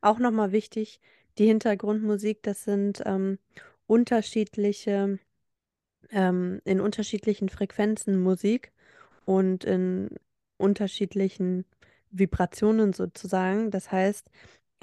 Auch 0.01 0.17
nochmal 0.19 0.51
wichtig, 0.51 0.99
die 1.37 1.45
Hintergrundmusik, 1.45 2.41
das 2.43 2.63
sind 2.63 3.03
ähm, 3.05 3.37
unterschiedliche, 3.87 5.19
ähm, 6.09 6.61
in 6.65 6.81
unterschiedlichen 6.81 7.49
Frequenzen 7.49 8.19
Musik 8.21 8.71
und 9.25 9.63
in 9.63 10.09
unterschiedlichen 10.57 11.65
Vibrationen 12.09 12.93
sozusagen. 12.93 13.69
Das 13.69 13.91
heißt, 13.91 14.29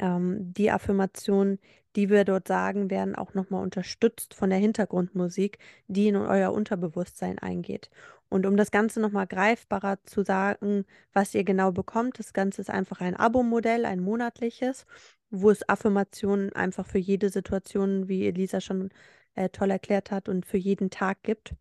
ähm, 0.02 0.52
die 0.52 0.70
Affirmationen, 0.70 1.58
die 1.96 2.10
wir 2.10 2.24
dort 2.24 2.48
sagen, 2.48 2.90
werden 2.90 3.14
auch 3.14 3.34
nochmal 3.34 3.62
unterstützt 3.62 4.34
von 4.34 4.50
der 4.50 4.58
Hintergrundmusik, 4.58 5.58
die 5.86 6.08
in 6.08 6.16
euer 6.16 6.52
Unterbewusstsein 6.52 7.38
eingeht. 7.38 7.88
Und 8.28 8.46
um 8.46 8.56
das 8.56 8.70
Ganze 8.70 9.00
nochmal 9.00 9.26
greifbarer 9.26 9.98
zu 10.04 10.24
sagen, 10.24 10.86
was 11.12 11.34
ihr 11.34 11.44
genau 11.44 11.70
bekommt, 11.70 12.18
das 12.18 12.32
Ganze 12.32 12.62
ist 12.62 12.70
einfach 12.70 13.00
ein 13.00 13.14
Abo-Modell, 13.14 13.84
ein 13.84 14.00
monatliches, 14.00 14.86
wo 15.30 15.50
es 15.50 15.68
Affirmationen 15.68 16.52
einfach 16.54 16.86
für 16.86 16.98
jede 16.98 17.28
Situation, 17.28 18.08
wie 18.08 18.26
Elisa 18.26 18.60
schon 18.60 18.90
äh, 19.34 19.50
toll 19.50 19.70
erklärt 19.70 20.10
hat, 20.10 20.28
und 20.28 20.46
für 20.46 20.56
jeden 20.58 20.90
Tag 20.90 21.22
gibt. 21.22 21.54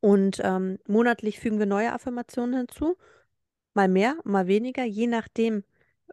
Und 0.00 0.40
ähm, 0.44 0.78
monatlich 0.86 1.40
fügen 1.40 1.58
wir 1.58 1.66
neue 1.66 1.92
Affirmationen 1.92 2.54
hinzu. 2.54 2.96
Mal 3.74 3.88
mehr, 3.88 4.16
mal 4.24 4.46
weniger, 4.46 4.84
je 4.84 5.06
nachdem, 5.06 5.64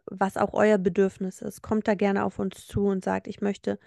was 0.06 0.36
auch 0.36 0.52
euer 0.52 0.78
Bedürfnis 0.78 1.42
ist. 1.42 1.62
Kommt 1.62 1.88
da 1.88 1.94
gerne 1.94 2.24
auf 2.24 2.38
uns 2.38 2.66
zu 2.66 2.86
und 2.86 3.04
sagt, 3.04 3.26
ich 3.26 3.40
möchte 3.40 3.78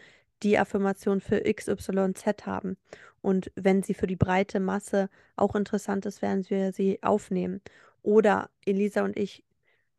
die 0.44 0.58
Affirmation 0.58 1.22
für 1.22 1.42
XYZ 1.42 2.46
haben. 2.46 2.78
Und 3.22 3.52
wenn 3.56 3.84
sie 3.84 3.94
für 3.94 4.08
die 4.08 4.16
breite 4.16 4.60
Masse 4.60 5.10
auch 5.36 5.56
interessant 5.56 6.06
ist, 6.06 6.22
werden 6.22 6.48
wir 6.50 6.72
sie 6.72 7.02
aufnehmen. 7.02 7.62
Oder 8.04 8.50
Elisa 8.66 9.04
und 9.04 9.18
ich, 9.18 9.44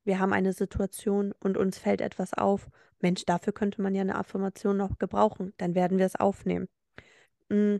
wir 0.04 0.18
haben 0.18 0.32
eine 0.32 0.52
Situation 0.52 1.32
und 1.40 1.56
uns 1.56 1.78
fällt 1.78 2.00
etwas 2.00 2.34
auf. 2.34 2.70
Mensch, 3.00 3.24
dafür 3.24 3.52
könnte 3.52 3.82
man 3.82 3.94
ja 3.94 4.02
eine 4.02 4.16
Affirmation 4.16 4.76
noch 4.76 4.98
gebrauchen. 4.98 5.52
Dann 5.58 5.74
werden 5.74 5.98
wir 5.98 6.06
es 6.06 6.16
aufnehmen. 6.16 6.68
Mm, 7.48 7.76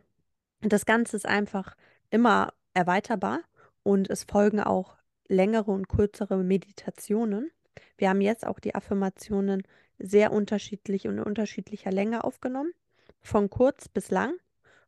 das 0.60 0.86
Ganze 0.86 1.16
ist 1.16 1.26
einfach 1.26 1.76
immer 2.10 2.52
erweiterbar 2.74 3.40
und 3.82 4.10
es 4.10 4.24
folgen 4.24 4.60
auch 4.60 4.96
längere 5.28 5.70
und 5.70 5.88
kürzere 5.88 6.38
Meditationen. 6.38 7.50
Wir 7.96 8.08
haben 8.08 8.20
jetzt 8.20 8.46
auch 8.46 8.58
die 8.58 8.74
Affirmationen 8.74 9.62
sehr 9.98 10.32
unterschiedlich 10.32 11.08
und 11.08 11.18
unterschiedlicher 11.18 11.90
Länge 11.90 12.24
aufgenommen, 12.24 12.72
von 13.20 13.50
kurz 13.50 13.88
bis 13.88 14.10
lang, 14.10 14.34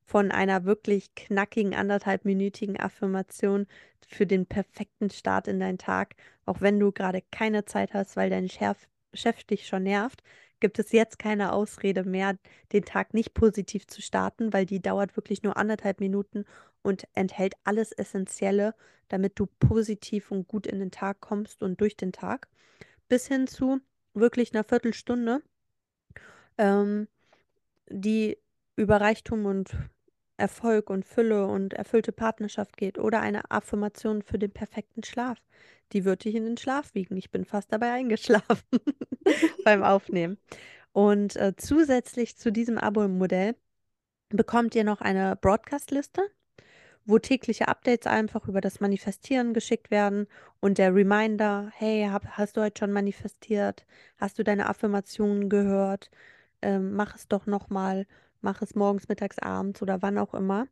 von 0.05 0.31
einer 0.31 0.65
wirklich 0.65 1.15
knackigen 1.15 1.75
anderthalbminütigen 1.75 2.79
Affirmation 2.79 3.67
für 4.07 4.27
den 4.27 4.47
perfekten 4.47 5.11
Start 5.11 5.47
in 5.49 5.61
deinen 5.61 5.79
Tag, 5.79 6.17
auch 6.47 6.61
wenn 6.61 6.79
du 6.81 6.91
gerade 6.91 7.23
keine 7.31 7.65
Zeit 7.65 7.95
hast, 7.95 8.17
weil 8.17 8.31
dein 8.31 8.49
Chef, 8.49 8.89
Chef 9.15 9.45
dich 9.45 9.67
schon 9.67 9.85
nervt, 9.85 10.23
gibt 10.61 10.79
es 10.79 10.93
jetzt 10.93 11.19
keine 11.19 11.53
Ausrede 11.53 12.05
mehr, 12.05 12.37
den 12.73 12.85
Tag 12.85 13.15
nicht 13.15 13.35
positiv 13.35 13.87
zu 13.87 14.03
starten, 14.03 14.53
weil 14.53 14.67
die 14.67 14.81
dauert 14.81 15.17
wirklich 15.17 15.43
nur 15.43 15.57
anderthalb 15.57 16.01
Minuten 16.01 16.45
und 16.83 17.05
enthält 17.15 17.55
alles 17.65 17.93
Essentielle, 17.93 18.75
damit 19.09 19.39
du 19.39 19.47
positiv 19.47 20.31
und 20.31 20.49
gut 20.49 20.67
in 20.67 20.79
den 20.79 20.91
Tag 20.91 21.21
kommst 21.21 21.63
und 21.63 21.81
durch 21.81 21.97
den 21.97 22.13
Tag. 22.13 22.49
Bis 23.09 23.27
hin 23.27 23.47
zu 23.47 23.81
wirklich 24.15 24.55
einer 24.55 24.65
Viertelstunde, 24.65 25.43
ähm, 26.59 27.09
die 27.89 28.39
über 28.77 29.01
Reichtum 29.01 29.47
und 29.47 29.75
Erfolg 30.37 30.89
und 30.89 31.05
Fülle 31.05 31.47
und 31.47 31.75
erfüllte 31.75 32.13
Partnerschaft 32.13 32.77
geht 32.77 32.99
oder 32.99 33.21
eine 33.21 33.51
Affirmation 33.51 34.23
für 34.23 34.39
den 34.39 34.51
perfekten 34.51 35.05
Schlaf. 35.05 35.39
Die 35.93 36.05
wird 36.05 36.25
dich 36.25 36.35
in 36.35 36.45
den 36.45 36.57
Schlaf 36.57 36.95
wiegen. 36.95 37.17
Ich 37.17 37.31
bin 37.31 37.45
fast 37.45 37.73
dabei 37.73 37.93
eingeschlafen 37.93 38.81
beim 39.65 39.83
Aufnehmen. 39.83 40.39
Und 40.93 41.37
äh, 41.37 41.55
zusätzlich 41.57 42.37
zu 42.37 42.51
diesem 42.51 42.79
Abo-Modell 42.79 43.55
bekommt 44.31 44.75
ihr 44.75 44.85
noch 44.85 45.01
eine 45.01 45.37
Broadcast-Liste, 45.37 46.23
wo 47.11 47.19
tägliche 47.19 47.69
Updates 47.69 48.07
einfach 48.07 48.49
über 48.49 48.61
das 48.61 48.81
Manifestieren 48.81 49.55
geschickt 49.55 49.91
werden 49.91 50.27
und 50.61 50.79
der 50.79 50.95
Reminder, 50.95 51.73
hey, 51.75 52.09
hab, 52.11 52.27
hast 52.39 52.57
du 52.57 52.63
heute 52.63 52.79
schon 52.79 52.93
manifestiert? 52.93 53.85
Hast 54.17 54.39
du 54.39 54.45
deine 54.45 54.69
Affirmationen 54.69 55.49
gehört? 55.49 56.11
Ähm, 56.63 56.93
mach 56.95 57.17
es 57.17 57.29
doch 57.29 57.47
nochmal, 57.47 58.07
mach 58.41 58.63
es 58.63 58.75
morgens, 58.75 59.09
mittags, 59.09 59.39
abends 59.39 59.83
oder 59.83 60.03
wann 60.03 60.19
auch 60.19 60.35
immer. 60.35 60.67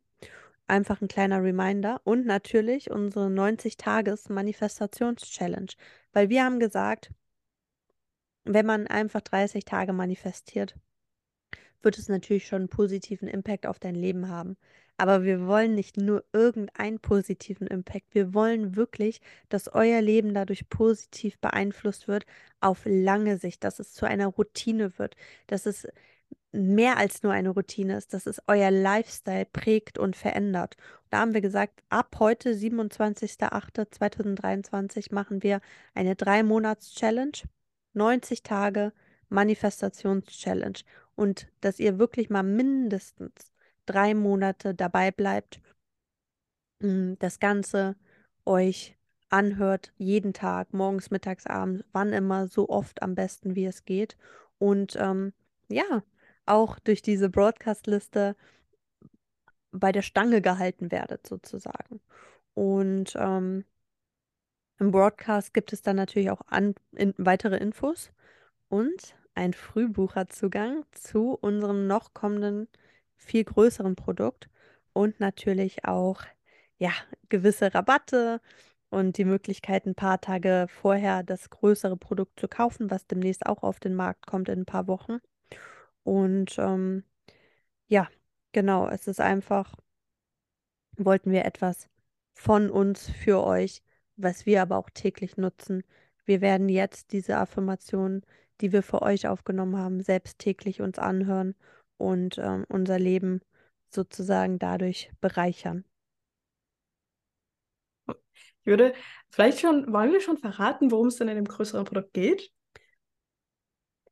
Einfach 0.67 1.01
ein 1.01 1.09
kleiner 1.09 1.43
Reminder 1.43 2.01
und 2.05 2.27
natürlich 2.27 2.91
unsere 2.91 3.29
90-Tages-Manifestations-Challenge, 3.29 5.73
weil 6.13 6.29
wir 6.29 6.45
haben 6.45 6.61
gesagt, 6.61 7.11
wenn 8.45 8.67
man 8.67 8.87
einfach 8.87 9.23
30 9.23 9.65
Tage 9.65 9.93
manifestiert, 9.93 10.77
wird 11.83 11.99
es 11.99 12.09
natürlich 12.09 12.47
schon 12.47 12.63
einen 12.63 12.69
positiven 12.69 13.29
Impact 13.29 13.67
auf 13.67 13.79
dein 13.79 13.95
Leben 13.95 14.29
haben. 14.29 14.57
Aber 14.99 15.23
wir 15.23 15.47
wollen 15.47 15.75
nicht 15.75 15.97
nur 15.97 16.25
irgendeinen 16.33 16.99
positiven 16.99 17.67
Impact. 17.69 18.15
Wir 18.15 18.35
wollen 18.35 18.77
wirklich, 18.77 19.21
dass 19.49 19.73
euer 19.73 20.03
Leben 20.03 20.35
dadurch 20.35 20.69
positiv 20.69 21.39
beeinflusst 21.39 22.09
wird 22.09 22.27
auf 22.61 22.83
lange 22.85 23.39
Sicht, 23.39 23.65
dass 23.65 23.79
es 23.79 23.95
zu 23.95 24.07
einer 24.07 24.27
Routine 24.27 24.99
wird, 24.99 25.15
dass 25.47 25.67
es 25.67 25.87
mehr 26.53 26.97
als 26.97 27.23
nur 27.23 27.33
eine 27.33 27.51
Routine 27.51 27.97
ist, 27.97 28.13
dass 28.15 28.27
es 28.27 28.43
euer 28.47 28.73
Lifestyle 28.73 29.45
prägt 29.47 29.99
und 29.99 30.17
verändert. 30.17 30.77
Da 31.11 31.21
haben 31.21 31.35
wir 31.35 31.43
gesagt, 31.43 31.83
ab 31.89 32.17
heute, 32.19 32.53
27.08.2023, 32.53 35.15
machen 35.15 35.43
wir 35.43 35.61
eine 35.95 36.17
Drei-Monats-Challenge, 36.17 37.39
90 37.95 38.43
Tage 38.43 38.93
Manifestations-Challenge 39.29 40.81
und 41.15 41.49
dass 41.61 41.79
ihr 41.79 41.99
wirklich 41.99 42.31
mal 42.31 42.43
mindestens 42.43 43.53
drei 43.89 44.15
Monate 44.15 44.75
dabei 44.75 45.11
bleibt, 45.11 45.61
mm, 46.81 47.15
das 47.19 47.41
Ganze 47.41 47.97
euch 48.45 48.97
anhört, 49.31 49.93
jeden 49.99 50.33
Tag, 50.33 50.73
morgens, 50.73 51.11
mittags, 51.11 51.47
abends, 51.47 51.85
wann 51.93 52.13
immer, 52.13 52.49
so 52.49 52.69
oft 52.69 53.03
am 53.03 53.15
besten, 53.15 53.55
wie 53.55 53.67
es 53.67 53.85
geht. 53.85 54.17
Und 54.59 54.97
ähm, 54.97 55.33
ja, 55.69 56.03
auch 56.47 56.79
durch 56.79 57.03
diese 57.03 57.29
Broadcast-Liste 57.29 58.37
bei 59.71 59.93
der 59.93 60.03
Stange 60.03 60.41
gehalten 60.41 60.91
werdet, 60.91 61.27
sozusagen. 61.27 62.01
Und 62.55 63.15
ähm, 63.17 63.65
im 64.79 64.91
Broadcast 64.91 65.53
gibt 65.55 65.73
es 65.73 65.83
dann 65.83 65.97
natürlich 65.97 66.31
auch 66.31 66.43
an, 66.47 66.75
in, 66.93 67.15
weitere 67.19 67.57
Infos 67.57 68.11
und 68.69 69.17
ein 69.35 69.53
Frühbucherzugang 69.53 70.85
zu 70.93 71.35
unserem 71.35 71.87
noch 71.87 72.15
kommenden 72.15 72.69
viel 73.19 73.45
größeren 73.45 73.97
Produkt 73.97 74.49
und 74.93 75.21
natürlich 75.21 75.85
auch 75.85 76.23
ja, 76.79 76.93
gewisse 77.29 77.75
Rabatte 77.75 78.41
und 78.91 79.19
die 79.19 79.25
Möglichkeit, 79.25 79.87
ein 79.87 79.95
paar 79.95 80.21
Tage 80.21 80.67
vorher 80.69 81.23
das 81.23 81.51
größere 81.51 81.97
Produkt 81.97 82.41
zu 82.41 82.49
kaufen, 82.49 82.91
was 82.91 83.07
demnächst 83.07 83.47
auch 83.47 83.63
auf 83.63 83.81
den 83.81 83.95
Markt 83.95 84.27
kommt 84.27 84.49
in 84.49 84.61
ein 84.61 84.67
paar 84.67 84.87
Wochen. 84.87 85.19
Und 86.05 86.57
ähm, 86.59 87.05
ja, 87.89 88.09
genau, 88.53 88.89
es 88.89 89.07
ist 89.09 89.21
einfach, 89.21 89.75
wollten 90.97 91.33
wir 91.33 91.45
etwas 91.45 91.89
von 92.35 92.71
uns 92.71 93.11
für 93.11 93.45
euch, 93.45 93.83
was 94.17 94.47
wir 94.47 94.63
aber 94.63 94.79
auch 94.79 94.91
täglich 94.91 95.37
nutzen. 95.37 95.83
Wir 96.25 96.41
werden 96.41 96.69
jetzt 96.69 97.13
diese 97.13 97.37
Affirmationen, 97.39 98.23
die 98.61 98.73
wir 98.73 98.83
für 98.83 99.03
euch 99.03 99.29
aufgenommen 99.29 99.77
haben, 99.77 100.01
selbst 100.03 100.39
täglich 100.39 100.81
uns 100.81 100.99
anhören 100.99 101.55
und 101.99 102.39
ähm, 102.39 102.65
unser 102.69 102.99
Leben 102.99 103.41
sozusagen 103.91 104.59
dadurch 104.59 105.11
bereichern. 105.21 105.85
Ich 108.61 108.67
würde 108.67 108.95
vielleicht 109.31 109.61
schon, 109.61 109.93
wollen 109.93 110.13
wir 110.13 110.21
schon 110.21 110.39
verraten, 110.39 110.91
worum 110.91 111.09
es 111.09 111.17
denn 111.17 111.29
in 111.29 111.37
dem 111.37 111.45
größeren 111.47 111.85
Produkt 111.85 112.13
geht? 112.15 112.53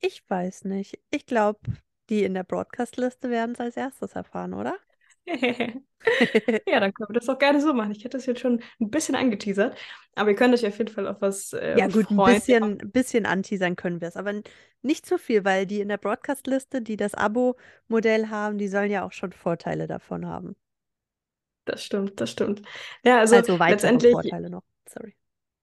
Ich 0.00 0.22
weiß 0.30 0.64
nicht. 0.64 0.98
Ich 1.10 1.26
glaube, 1.26 1.60
die 2.08 2.24
in 2.24 2.32
der 2.34 2.44
Broadcast-Liste 2.44 3.28
werden 3.30 3.52
es 3.52 3.60
als 3.60 3.76
erstes 3.76 4.12
erfahren, 4.14 4.54
oder? 4.54 4.78
ja, 6.66 6.80
dann 6.80 6.94
können 6.94 7.08
wir 7.08 7.14
das 7.14 7.28
auch 7.28 7.38
gerne 7.38 7.60
so 7.60 7.74
machen. 7.74 7.90
Ich 7.90 8.04
hätte 8.04 8.16
das 8.16 8.26
jetzt 8.26 8.40
schon 8.40 8.60
ein 8.80 8.90
bisschen 8.90 9.16
angeteasert, 9.16 9.76
aber 10.14 10.30
ihr 10.30 10.36
könnt 10.36 10.54
euch 10.54 10.66
auf 10.66 10.78
jeden 10.78 10.92
Fall 10.92 11.06
auf 11.08 11.20
was 11.20 11.52
äh, 11.52 11.78
Ja, 11.78 11.88
gut, 11.88 12.10
ein 12.10 12.16
bisschen, 12.16 12.78
bisschen 12.92 13.26
anteasern 13.26 13.76
können 13.76 14.00
wir 14.00 14.08
es, 14.08 14.16
aber 14.16 14.32
nicht 14.82 15.04
zu 15.04 15.18
viel, 15.18 15.44
weil 15.44 15.66
die 15.66 15.80
in 15.80 15.88
der 15.88 15.98
Broadcast-Liste, 15.98 16.80
die 16.80 16.96
das 16.96 17.14
Abo-Modell 17.14 18.28
haben, 18.30 18.58
die 18.58 18.68
sollen 18.68 18.90
ja 18.90 19.04
auch 19.04 19.12
schon 19.12 19.32
Vorteile 19.32 19.86
davon 19.86 20.26
haben. 20.26 20.54
Das 21.64 21.82
stimmt, 21.82 22.20
das 22.20 22.30
stimmt. 22.30 22.62
Ja, 23.04 23.18
also, 23.18 23.36
also 23.36 23.56
letztendlich, 23.56 24.12
Vorteile 24.12 24.48
noch. 24.48 24.62
Sorry. 24.88 25.16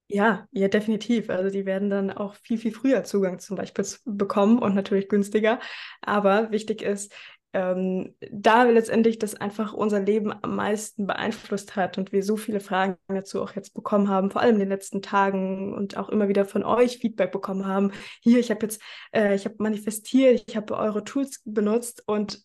Ja, 0.09 0.47
ja, 0.51 0.67
definitiv. 0.67 1.29
Also 1.29 1.49
die 1.49 1.65
werden 1.65 1.89
dann 1.89 2.11
auch 2.11 2.35
viel, 2.35 2.57
viel 2.57 2.71
früher 2.71 3.03
Zugang 3.03 3.39
zum 3.39 3.55
Beispiel 3.55 3.85
bekommen 4.05 4.59
und 4.59 4.75
natürlich 4.75 5.09
günstiger. 5.09 5.59
Aber 6.01 6.51
wichtig 6.51 6.81
ist, 6.81 7.13
ähm, 7.53 8.15
da 8.31 8.63
letztendlich 8.63 9.19
das 9.19 9.35
einfach 9.35 9.73
unser 9.73 9.99
Leben 9.99 10.33
am 10.41 10.55
meisten 10.55 11.05
beeinflusst 11.05 11.75
hat 11.75 11.97
und 11.97 12.11
wir 12.11 12.23
so 12.23 12.35
viele 12.35 12.59
Fragen 12.59 12.97
dazu 13.07 13.41
auch 13.41 13.53
jetzt 13.55 13.73
bekommen 13.73 14.09
haben, 14.09 14.31
vor 14.31 14.41
allem 14.41 14.55
in 14.55 14.61
den 14.61 14.69
letzten 14.69 15.01
Tagen 15.01 15.73
und 15.73 15.95
auch 15.95 16.09
immer 16.09 16.27
wieder 16.27 16.45
von 16.45 16.63
euch 16.63 16.97
Feedback 16.97 17.31
bekommen 17.31 17.67
haben. 17.67 17.91
Hier, 18.21 18.39
ich 18.39 18.49
habe 18.49 18.65
jetzt, 18.65 18.81
äh, 19.11 19.35
ich 19.35 19.45
habe 19.45 19.55
manifestiert, 19.59 20.43
ich 20.47 20.55
habe 20.55 20.75
eure 20.75 21.03
Tools 21.03 21.41
benutzt 21.45 22.03
und 22.07 22.43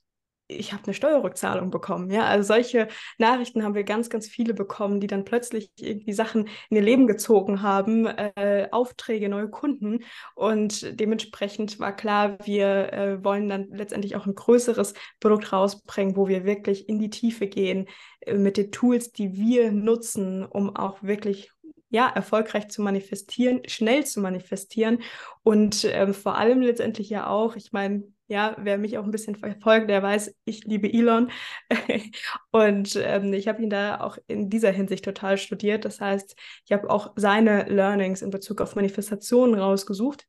ich 0.48 0.72
habe 0.72 0.82
eine 0.84 0.94
Steuerrückzahlung 0.94 1.70
bekommen. 1.70 2.10
Ja, 2.10 2.24
also 2.24 2.54
solche 2.54 2.88
Nachrichten 3.18 3.62
haben 3.62 3.74
wir 3.74 3.84
ganz, 3.84 4.08
ganz 4.08 4.26
viele 4.26 4.54
bekommen, 4.54 4.98
die 4.98 5.06
dann 5.06 5.24
plötzlich 5.24 5.70
irgendwie 5.78 6.12
Sachen 6.12 6.48
in 6.70 6.76
ihr 6.76 6.82
Leben 6.82 7.06
gezogen 7.06 7.62
haben, 7.62 8.06
äh, 8.06 8.68
Aufträge, 8.72 9.28
neue 9.28 9.50
Kunden. 9.50 10.00
Und 10.34 10.98
dementsprechend 10.98 11.78
war 11.78 11.94
klar, 11.94 12.38
wir 12.44 12.92
äh, 12.92 13.24
wollen 13.24 13.48
dann 13.48 13.68
letztendlich 13.70 14.16
auch 14.16 14.26
ein 14.26 14.34
größeres 14.34 14.94
Produkt 15.20 15.52
rausbringen, 15.52 16.16
wo 16.16 16.28
wir 16.28 16.44
wirklich 16.44 16.88
in 16.88 16.98
die 16.98 17.10
Tiefe 17.10 17.46
gehen 17.46 17.86
äh, 18.20 18.34
mit 18.34 18.56
den 18.56 18.72
Tools, 18.72 19.12
die 19.12 19.36
wir 19.36 19.70
nutzen, 19.70 20.46
um 20.46 20.74
auch 20.74 21.02
wirklich 21.02 21.52
ja, 21.90 22.08
erfolgreich 22.08 22.68
zu 22.68 22.82
manifestieren, 22.82 23.62
schnell 23.66 24.04
zu 24.04 24.20
manifestieren 24.20 25.00
und 25.42 25.86
ähm, 25.90 26.12
vor 26.12 26.36
allem 26.36 26.60
letztendlich 26.60 27.08
ja 27.08 27.26
auch, 27.28 27.56
ich 27.56 27.72
meine, 27.72 28.04
ja, 28.28 28.56
wer 28.58 28.78
mich 28.78 28.98
auch 28.98 29.04
ein 29.04 29.10
bisschen 29.10 29.36
verfolgt, 29.36 29.90
der 29.90 30.02
weiß, 30.02 30.34
ich 30.44 30.64
liebe 30.64 30.92
Elon. 30.92 31.30
und 32.50 32.96
ähm, 32.96 33.32
ich 33.32 33.48
habe 33.48 33.62
ihn 33.62 33.70
da 33.70 34.00
auch 34.00 34.18
in 34.26 34.50
dieser 34.50 34.70
Hinsicht 34.70 35.04
total 35.04 35.38
studiert. 35.38 35.84
Das 35.84 36.00
heißt, 36.00 36.36
ich 36.64 36.72
habe 36.72 36.90
auch 36.90 37.12
seine 37.16 37.64
Learnings 37.64 38.22
in 38.22 38.30
Bezug 38.30 38.60
auf 38.60 38.76
Manifestationen 38.76 39.58
rausgesucht 39.58 40.26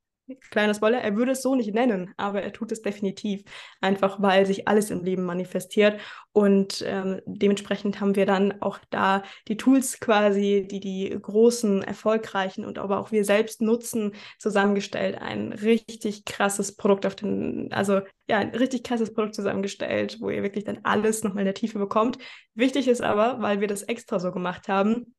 kleiner 0.49 0.73
Spoiler, 0.73 0.99
er 0.99 1.15
würde 1.15 1.31
es 1.31 1.41
so 1.41 1.55
nicht 1.55 1.73
nennen, 1.73 2.13
aber 2.17 2.41
er 2.41 2.53
tut 2.53 2.71
es 2.71 2.81
definitiv, 2.81 3.43
einfach 3.81 4.21
weil 4.21 4.45
sich 4.45 4.67
alles 4.67 4.89
im 4.91 5.03
Leben 5.03 5.23
manifestiert. 5.23 5.99
Und 6.31 6.83
ähm, 6.87 7.21
dementsprechend 7.25 7.99
haben 7.99 8.15
wir 8.15 8.25
dann 8.25 8.61
auch 8.61 8.79
da 8.89 9.23
die 9.47 9.57
Tools 9.57 9.99
quasi, 9.99 10.67
die 10.69 10.79
die 10.79 11.17
großen, 11.19 11.83
erfolgreichen 11.83 12.65
und 12.65 12.77
aber 12.77 12.99
auch 12.99 13.11
wir 13.11 13.25
selbst 13.25 13.61
nutzen, 13.61 14.13
zusammengestellt. 14.37 15.19
Ein 15.19 15.53
richtig 15.53 16.25
krasses 16.25 16.75
Produkt 16.75 17.05
auf 17.05 17.15
den, 17.15 17.71
also 17.71 18.01
ja, 18.29 18.37
ein 18.37 18.49
richtig 18.49 18.83
krasses 18.83 19.13
Produkt 19.13 19.35
zusammengestellt, 19.35 20.17
wo 20.19 20.29
ihr 20.29 20.43
wirklich 20.43 20.63
dann 20.63 20.79
alles 20.83 21.23
nochmal 21.23 21.41
in 21.41 21.45
der 21.45 21.55
Tiefe 21.55 21.79
bekommt. 21.79 22.17
Wichtig 22.53 22.87
ist 22.87 23.01
aber, 23.01 23.41
weil 23.41 23.59
wir 23.59 23.67
das 23.67 23.83
extra 23.83 24.19
so 24.19 24.31
gemacht 24.31 24.67
haben, 24.67 25.15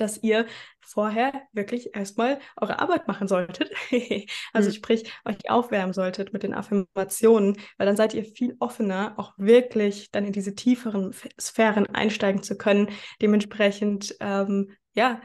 dass 0.00 0.22
ihr 0.22 0.46
vorher 0.80 1.32
wirklich 1.52 1.94
erstmal 1.94 2.38
eure 2.60 2.80
Arbeit 2.80 3.06
machen 3.06 3.28
solltet. 3.28 3.70
also 4.52 4.70
mhm. 4.70 4.74
sprich, 4.74 5.12
euch 5.24 5.48
aufwärmen 5.48 5.92
solltet 5.92 6.32
mit 6.32 6.42
den 6.42 6.54
Affirmationen, 6.54 7.56
weil 7.78 7.86
dann 7.86 7.96
seid 7.96 8.14
ihr 8.14 8.24
viel 8.24 8.56
offener, 8.58 9.14
auch 9.16 9.34
wirklich 9.36 10.10
dann 10.10 10.24
in 10.24 10.32
diese 10.32 10.54
tieferen 10.54 11.14
Sphären 11.40 11.86
einsteigen 11.86 12.42
zu 12.42 12.56
können. 12.56 12.90
Dementsprechend, 13.22 14.16
ähm, 14.20 14.76
ja, 14.94 15.20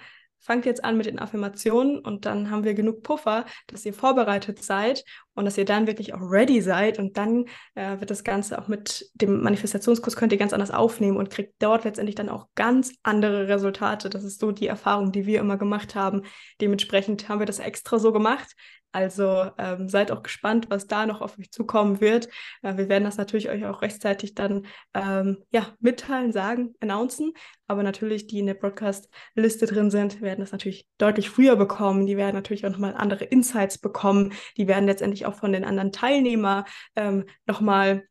fangt 0.46 0.65
jetzt 0.67 0.84
an 0.84 0.96
mit 0.96 1.08
den 1.08 1.17
Affirmationen 1.17 1.98
und 1.98 2.25
dann 2.25 2.51
haben 2.51 2.63
wir 2.63 2.75
genug 2.75 3.01
Puffer, 3.01 3.46
dass 3.65 3.84
ihr 3.84 3.94
vorbereitet 3.96 4.63
seid 4.63 5.03
und 5.36 5.46
dass 5.46 5.58
ihr 5.58 5.65
dann 5.65 5.88
wirklich 5.88 6.13
auch 6.13 6.22
ready 6.22 6.62
seid 6.62 6.98
und 6.98 7.18
dann 7.18 7.46
äh, 7.75 8.00
wird 8.00 8.10
das 8.10 8.24
Ganze 8.24 8.60
auch 8.60 8.68
mit 8.68 9.10
dem 9.13 9.42
Manifestationskurs 9.42 10.15
könnt 10.15 10.32
ihr 10.32 10.38
ganz 10.38 10.54
anders 10.54 10.72
aufnehmen 10.72 11.18
und 11.18 11.30
kriegt 11.30 11.62
dort 11.62 11.84
letztendlich 11.84 12.15
dann 12.15 12.30
auch 12.30 12.48
ganz 12.56 12.94
andere 13.04 13.48
Resultate. 13.48 14.10
Das 14.10 14.24
ist 14.24 14.39
so 14.39 14.51
die 14.51 14.68
Erfahrung, 14.68 15.12
die 15.12 15.25
wir 15.25 15.39
immer 15.39 15.58
gemacht 15.58 15.96
haben. 15.96 16.24
Dementsprechend 16.62 17.30
haben 17.30 17.39
wir 17.39 17.46
das 17.46 17.60
extra 17.60 18.00
so 18.00 18.12
gemacht, 18.12 18.56
also 18.96 19.51
ähm, 19.58 19.89
seid 19.89 20.10
auch 20.10 20.24
gespannt, 20.24 20.68
was 20.70 20.88
da 20.88 21.06
noch 21.06 21.20
auf 21.20 21.38
euch 21.38 21.51
zukommen 21.51 22.00
wird. 22.00 22.30
Äh, 22.62 22.77
wir 22.77 22.88
werden 22.88 23.04
das 23.04 23.18
natürlich 23.18 23.50
euch 23.50 23.65
auch 23.65 23.82
rechtzeitig 23.82 24.36
dann 24.36 24.65
ähm, 24.94 25.44
ja, 25.51 25.68
mitteilen, 25.82 26.32
sagen, 26.32 26.75
announcen. 26.80 27.34
Aber 27.68 27.84
natürlich, 27.84 28.27
die 28.27 28.39
in 28.39 28.46
der 28.46 28.54
Broadcast-Liste 28.54 29.65
drin 29.65 29.92
sind, 29.92 30.22
werden 30.22 30.39
das 30.39 30.54
natürlich 30.54 30.88
deutlich 30.98 31.30
früher 31.30 31.58
bekommen. 31.58 32.06
Die 32.06 32.15
werden 32.15 32.36
natürlich 32.36 32.65
auch 32.65 32.70
nochmal 32.70 32.96
andere 32.96 33.25
Insights 33.25 33.77
bekommen. 33.77 34.32
Die 34.56 34.70
werden 34.70 34.86
letztendlich 34.86 35.25
auch 35.25 35.36
von 35.36 35.51
den 35.51 35.65
anderen 35.65 35.91
Teilnehmern 35.91 36.65
ähm, 36.96 37.25
nochmal 37.46 38.03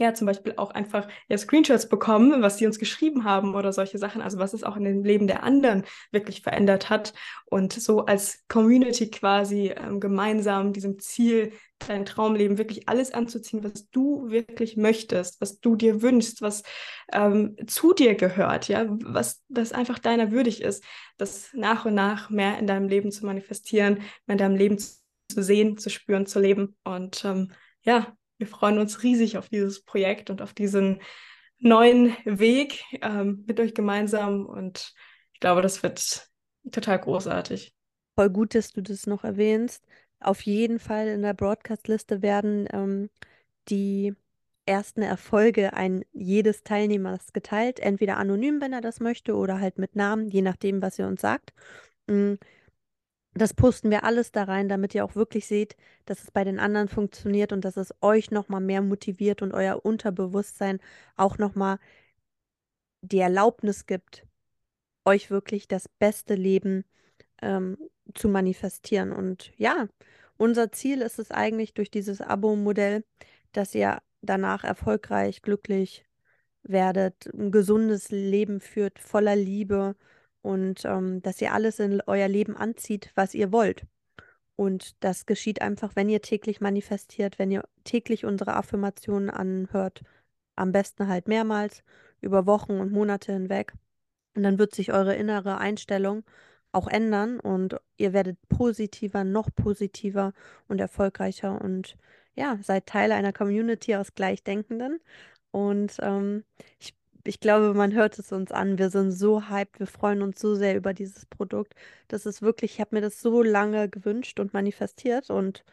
ja, 0.00 0.14
zum 0.14 0.26
Beispiel 0.26 0.54
auch 0.56 0.70
einfach 0.70 1.06
ja, 1.28 1.36
Screenshots 1.36 1.86
bekommen, 1.86 2.40
was 2.40 2.56
sie 2.56 2.66
uns 2.66 2.78
geschrieben 2.78 3.24
haben 3.24 3.54
oder 3.54 3.70
solche 3.70 3.98
Sachen, 3.98 4.22
also 4.22 4.38
was 4.38 4.54
es 4.54 4.64
auch 4.64 4.78
in 4.78 4.84
dem 4.84 5.04
Leben 5.04 5.26
der 5.26 5.42
anderen 5.42 5.84
wirklich 6.10 6.40
verändert 6.40 6.88
hat. 6.88 7.12
Und 7.44 7.74
so 7.74 8.06
als 8.06 8.42
Community 8.48 9.10
quasi 9.10 9.74
ähm, 9.76 10.00
gemeinsam 10.00 10.72
diesem 10.72 10.98
Ziel, 10.98 11.52
dein 11.86 12.06
Traumleben 12.06 12.56
wirklich 12.56 12.88
alles 12.88 13.12
anzuziehen, 13.12 13.62
was 13.62 13.90
du 13.90 14.30
wirklich 14.30 14.78
möchtest, 14.78 15.38
was 15.42 15.60
du 15.60 15.76
dir 15.76 16.00
wünschst, 16.00 16.40
was 16.40 16.62
ähm, 17.12 17.56
zu 17.66 17.92
dir 17.92 18.14
gehört, 18.14 18.68
ja, 18.68 18.86
was, 18.88 19.42
was 19.48 19.72
einfach 19.72 19.98
deiner 19.98 20.30
würdig 20.30 20.62
ist, 20.62 20.82
das 21.18 21.50
nach 21.52 21.84
und 21.84 21.94
nach 21.94 22.30
mehr 22.30 22.58
in 22.58 22.66
deinem 22.66 22.88
Leben 22.88 23.12
zu 23.12 23.26
manifestieren, 23.26 23.98
mehr 24.24 24.34
in 24.34 24.38
deinem 24.38 24.56
Leben 24.56 24.78
zu, 24.78 24.99
zu 25.30 25.42
sehen, 25.42 25.78
zu 25.78 25.88
spüren, 25.90 26.26
zu 26.26 26.40
leben 26.40 26.76
und 26.84 27.24
ähm, 27.24 27.52
ja, 27.82 28.14
wir 28.40 28.46
freuen 28.46 28.78
uns 28.78 29.02
riesig 29.02 29.36
auf 29.38 29.48
dieses 29.48 29.82
Projekt 29.82 30.30
und 30.30 30.42
auf 30.42 30.54
diesen 30.54 31.00
neuen 31.58 32.16
Weg 32.24 32.82
ähm, 33.02 33.44
mit 33.46 33.60
euch 33.60 33.74
gemeinsam. 33.74 34.46
Und 34.46 34.94
ich 35.34 35.40
glaube, 35.40 35.62
das 35.62 35.82
wird 35.82 36.26
total 36.72 36.98
großartig. 36.98 37.74
Voll 38.16 38.30
gut, 38.30 38.54
dass 38.54 38.72
du 38.72 38.80
das 38.80 39.06
noch 39.06 39.24
erwähnst. 39.24 39.84
Auf 40.20 40.40
jeden 40.42 40.78
Fall 40.78 41.08
in 41.08 41.22
der 41.22 41.34
Broadcast-Liste 41.34 42.22
werden 42.22 42.66
ähm, 42.72 43.10
die 43.68 44.14
ersten 44.66 45.02
Erfolge 45.02 45.74
ein 45.74 46.04
jedes 46.12 46.62
Teilnehmers 46.62 47.32
geteilt, 47.32 47.80
entweder 47.80 48.16
anonym, 48.16 48.60
wenn 48.60 48.72
er 48.72 48.80
das 48.80 49.00
möchte, 49.00 49.34
oder 49.34 49.60
halt 49.60 49.78
mit 49.78 49.96
Namen, 49.96 50.28
je 50.28 50.42
nachdem, 50.42 50.80
was 50.80 50.98
ihr 50.98 51.06
uns 51.06 51.20
sagt. 51.20 51.52
Mm, 52.06 52.34
das 53.34 53.54
posten 53.54 53.90
wir 53.90 54.04
alles 54.04 54.32
da 54.32 54.44
rein, 54.44 54.68
damit 54.68 54.94
ihr 54.94 55.04
auch 55.04 55.14
wirklich 55.14 55.46
seht, 55.46 55.76
dass 56.04 56.22
es 56.22 56.30
bei 56.30 56.44
den 56.44 56.58
anderen 56.58 56.88
funktioniert 56.88 57.52
und 57.52 57.64
dass 57.64 57.76
es 57.76 57.94
euch 58.00 58.30
nochmal 58.30 58.60
mehr 58.60 58.82
motiviert 58.82 59.42
und 59.42 59.52
euer 59.52 59.84
Unterbewusstsein 59.84 60.80
auch 61.16 61.38
nochmal 61.38 61.78
die 63.02 63.20
Erlaubnis 63.20 63.86
gibt, 63.86 64.26
euch 65.04 65.30
wirklich 65.30 65.68
das 65.68 65.88
beste 65.88 66.34
Leben 66.34 66.84
ähm, 67.40 67.78
zu 68.14 68.28
manifestieren. 68.28 69.12
Und 69.12 69.52
ja, 69.56 69.88
unser 70.36 70.72
Ziel 70.72 71.00
ist 71.00 71.18
es 71.18 71.30
eigentlich 71.30 71.74
durch 71.74 71.90
dieses 71.90 72.20
Abo-Modell, 72.20 73.04
dass 73.52 73.74
ihr 73.74 74.02
danach 74.22 74.64
erfolgreich, 74.64 75.42
glücklich 75.42 76.04
werdet, 76.62 77.26
ein 77.32 77.50
gesundes 77.52 78.10
Leben 78.10 78.60
führt, 78.60 78.98
voller 78.98 79.36
Liebe 79.36 79.96
und 80.42 80.84
ähm, 80.84 81.22
dass 81.22 81.40
ihr 81.40 81.52
alles 81.52 81.78
in 81.78 82.00
euer 82.06 82.28
Leben 82.28 82.56
anzieht, 82.56 83.10
was 83.14 83.34
ihr 83.34 83.52
wollt. 83.52 83.84
Und 84.56 85.02
das 85.02 85.26
geschieht 85.26 85.62
einfach, 85.62 85.96
wenn 85.96 86.08
ihr 86.08 86.20
täglich 86.20 86.60
manifestiert, 86.60 87.38
wenn 87.38 87.50
ihr 87.50 87.64
täglich 87.84 88.24
unsere 88.26 88.56
Affirmationen 88.56 89.30
anhört, 89.30 90.02
am 90.56 90.72
besten 90.72 91.08
halt 91.08 91.28
mehrmals 91.28 91.82
über 92.20 92.46
Wochen 92.46 92.72
und 92.72 92.92
Monate 92.92 93.32
hinweg. 93.32 93.72
Und 94.36 94.42
dann 94.42 94.58
wird 94.58 94.74
sich 94.74 94.92
eure 94.92 95.14
innere 95.16 95.58
Einstellung 95.58 96.24
auch 96.72 96.86
ändern 96.86 97.40
und 97.40 97.76
ihr 97.96 98.12
werdet 98.12 98.36
positiver, 98.48 99.24
noch 99.24 99.48
positiver 99.54 100.32
und 100.68 100.80
erfolgreicher 100.80 101.60
und 101.60 101.96
ja, 102.34 102.58
seid 102.62 102.86
Teil 102.86 103.12
einer 103.12 103.32
Community 103.32 103.96
aus 103.96 104.14
Gleichdenkenden. 104.14 105.00
Und 105.50 105.96
ähm, 106.00 106.44
ich 106.78 106.94
ich 107.24 107.40
glaube, 107.40 107.74
man 107.74 107.92
hört 107.94 108.18
es 108.18 108.32
uns 108.32 108.52
an. 108.52 108.78
Wir 108.78 108.90
sind 108.90 109.12
so 109.12 109.48
hyped, 109.48 109.78
wir 109.78 109.86
freuen 109.86 110.22
uns 110.22 110.40
so 110.40 110.54
sehr 110.54 110.76
über 110.76 110.94
dieses 110.94 111.26
Produkt. 111.26 111.74
Das 112.08 112.26
ist 112.26 112.42
wirklich, 112.42 112.74
ich 112.74 112.80
habe 112.80 112.96
mir 112.96 113.02
das 113.02 113.20
so 113.20 113.42
lange 113.42 113.88
gewünscht 113.88 114.40
und 114.40 114.54
manifestiert 114.54 115.30
und 115.30 115.64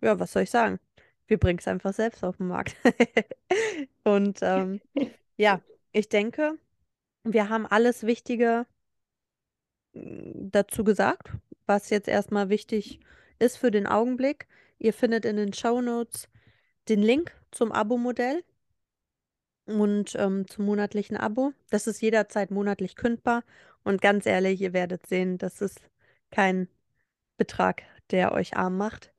ja, 0.00 0.18
was 0.18 0.32
soll 0.32 0.42
ich 0.42 0.50
sagen? 0.50 0.80
Wir 1.26 1.38
bringen 1.38 1.58
es 1.58 1.68
einfach 1.68 1.94
selbst 1.94 2.24
auf 2.24 2.36
den 2.36 2.48
Markt. 2.48 2.76
und 4.04 4.38
ähm, 4.42 4.80
ja, 5.36 5.60
ich 5.92 6.08
denke, 6.08 6.58
wir 7.24 7.48
haben 7.48 7.66
alles 7.66 8.04
Wichtige 8.04 8.66
mm, 9.94 10.50
dazu 10.50 10.84
gesagt, 10.84 11.30
was 11.66 11.90
jetzt 11.90 12.08
erstmal 12.08 12.48
wichtig 12.48 13.00
ist 13.38 13.56
für 13.58 13.70
den 13.70 13.86
Augenblick. 13.86 14.46
Ihr 14.78 14.92
findet 14.92 15.24
in 15.24 15.36
den 15.36 15.52
Show 15.52 15.80
Notes 15.80 16.28
den 16.88 17.00
Link 17.00 17.32
zum 17.52 17.72
Abo-Modell 17.72 18.42
und 19.66 20.14
ähm, 20.16 20.46
zum 20.48 20.64
monatlichen 20.64 21.16
Abo. 21.16 21.52
Das 21.70 21.86
ist 21.86 22.00
jederzeit 22.00 22.50
monatlich 22.50 22.96
kündbar. 22.96 23.44
Und 23.84 24.00
ganz 24.00 24.26
ehrlich, 24.26 24.60
ihr 24.60 24.72
werdet 24.72 25.06
sehen, 25.06 25.38
das 25.38 25.60
ist 25.60 25.80
kein 26.30 26.68
Betrag, 27.36 27.82
der 28.10 28.32
euch 28.32 28.56
arm 28.56 28.76
macht. 28.76 29.12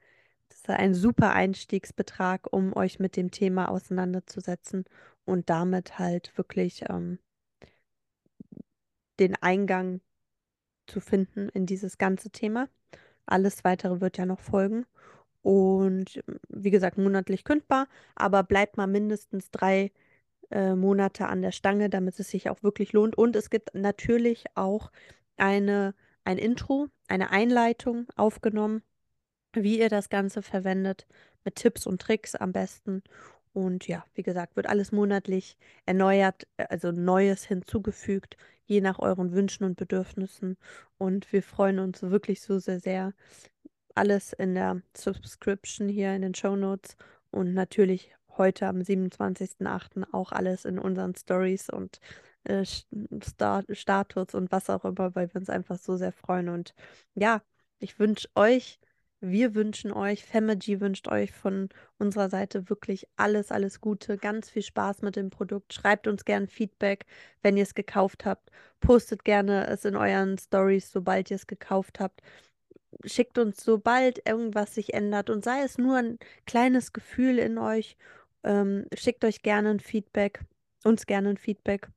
Das 0.50 0.60
ist 0.60 0.70
ein 0.70 0.94
super 0.94 1.34
Einstiegsbetrag, 1.34 2.48
um 2.52 2.76
euch 2.76 3.00
mit 3.00 3.18
dem 3.18 3.32
Thema 3.32 3.70
auseinanderzusetzen 3.70 4.86
und 5.26 5.50
damit 5.50 6.00
halt 6.00 6.38
wirklich 6.38 6.86
ähm, 6.90 7.20
den 9.20 9.36
Eingang 9.42 10.02
zu 10.88 11.00
finden 11.00 11.50
in 11.50 11.66
dieses 11.66 11.98
ganze 11.98 12.30
Thema. 12.30 12.70
Alles 13.26 13.64
weitere 13.64 14.02
wird 14.02 14.18
ja 14.18 14.26
noch 14.26 14.40
folgen. 14.40 14.86
Und 15.42 16.24
wie 16.48 16.72
gesagt, 16.72 16.98
monatlich 16.98 17.44
kündbar, 17.44 17.88
aber 18.16 18.44
bleibt 18.44 18.78
mal 18.78 18.88
mindestens 18.88 19.52
drei 19.52 19.92
äh, 20.54 20.76
Monate 20.76 21.28
an 21.28 21.42
der 21.42 21.52
Stange, 21.52 21.90
damit 21.90 22.20
es 22.20 22.30
sich 22.30 22.50
auch 22.50 22.62
wirklich 22.64 22.94
lohnt. 22.94 23.18
Und 23.18 23.36
es 23.36 23.50
gibt 23.50 23.74
natürlich 23.74 24.46
auch 24.56 24.92
eine, 25.38 25.96
ein 26.24 26.38
Intro, 26.38 26.88
eine 27.08 27.32
Einleitung 27.32 28.08
aufgenommen, 28.16 28.84
wie 29.54 29.80
ihr 29.80 29.90
das 29.90 30.10
Ganze 30.10 30.42
verwendet, 30.42 31.08
mit 31.44 31.56
Tipps 31.56 31.88
und 31.88 32.02
Tricks 32.02 32.36
am 32.36 32.52
besten. 32.52 33.04
Und 33.54 33.88
ja, 33.88 34.06
wie 34.16 34.24
gesagt, 34.24 34.56
wird 34.56 34.68
alles 34.68 34.92
monatlich 34.92 35.58
erneuert, 35.86 36.48
äh, 36.58 36.66
also 36.70 36.92
Neues 36.92 37.44
hinzugefügt, 37.44 38.38
je 38.66 38.82
nach 38.82 39.00
euren 39.00 39.32
Wünschen 39.32 39.64
und 39.64 39.76
Bedürfnissen. 39.76 40.58
Und 40.98 41.32
wir 41.34 41.44
freuen 41.44 41.80
uns 41.80 42.02
wirklich 42.02 42.42
so 42.42 42.60
sehr, 42.60 42.80
sehr. 42.80 43.14
Alles 43.96 44.34
in 44.34 44.56
der 44.56 44.82
Subscription 44.96 45.88
hier 45.88 46.16
in 46.16 46.24
den 46.24 46.34
Show 46.34 46.56
Notes 46.56 46.96
und 47.30 47.54
natürlich 47.54 48.16
heute 48.38 48.68
am 48.68 48.80
27.08. 48.80 50.14
auch 50.14 50.32
alles 50.32 50.66
in 50.66 50.80
unseren 50.80 51.16
Stories 51.16 51.70
und 51.70 52.00
äh, 52.44 52.66
Star 53.24 53.64
Status 53.72 54.34
und 54.34 54.52
was 54.52 54.70
auch 54.70 54.86
immer, 54.86 55.16
weil 55.16 55.34
wir 55.34 55.40
uns 55.40 55.50
einfach 55.50 55.78
so 55.78 55.98
sehr 55.98 56.12
freuen. 56.12 56.50
Und 56.50 56.74
ja, 57.16 57.42
ich 57.80 58.00
wünsche 58.00 58.30
euch 58.36 58.80
wir 59.26 59.56
wünschen 59.56 59.94
euch, 59.94 60.26
Femergy 60.26 60.82
wünscht 60.82 61.08
euch 61.08 61.32
von 61.32 61.70
unserer 61.98 62.30
Seite 62.30 62.70
wirklich 62.70 63.08
alles, 63.16 63.54
alles 63.54 63.80
Gute, 63.80 64.18
ganz 64.18 64.50
viel 64.50 64.64
Spaß 64.64 65.02
mit 65.02 65.16
dem 65.16 65.30
Produkt. 65.30 65.74
Schreibt 65.74 66.08
uns 66.08 66.26
gerne 66.26 66.48
Feedback, 66.48 67.06
wenn 67.42 67.56
ihr 67.56 67.64
es 67.64 67.74
gekauft 67.74 68.26
habt. 68.26 68.52
Postet 68.82 69.24
gerne 69.24 69.66
es 69.68 69.86
in 69.86 69.96
euren 69.96 70.38
Stories, 70.38 70.92
sobald 70.92 71.32
ihr 71.32 71.36
es 71.36 71.48
gekauft 71.48 72.02
habt. 72.02 72.22
Schickt 73.06 73.38
uns, 73.38 73.64
sobald 73.64 74.28
irgendwas 74.28 74.76
sich 74.76 74.94
ändert 74.94 75.30
und 75.30 75.46
sei 75.46 75.62
es 75.62 75.78
nur 75.78 75.96
ein 75.96 76.20
kleines 76.46 76.92
Gefühl 76.92 77.40
in 77.40 77.58
euch, 77.58 77.96
ähm, 78.44 78.86
schickt 78.94 79.26
euch 79.26 79.42
gerne 79.42 79.72
ein 79.72 79.80
Feedback, 79.80 80.42
uns 80.84 81.06
gerne 81.06 81.30
ein 81.30 81.38
Feedback. 81.38 81.90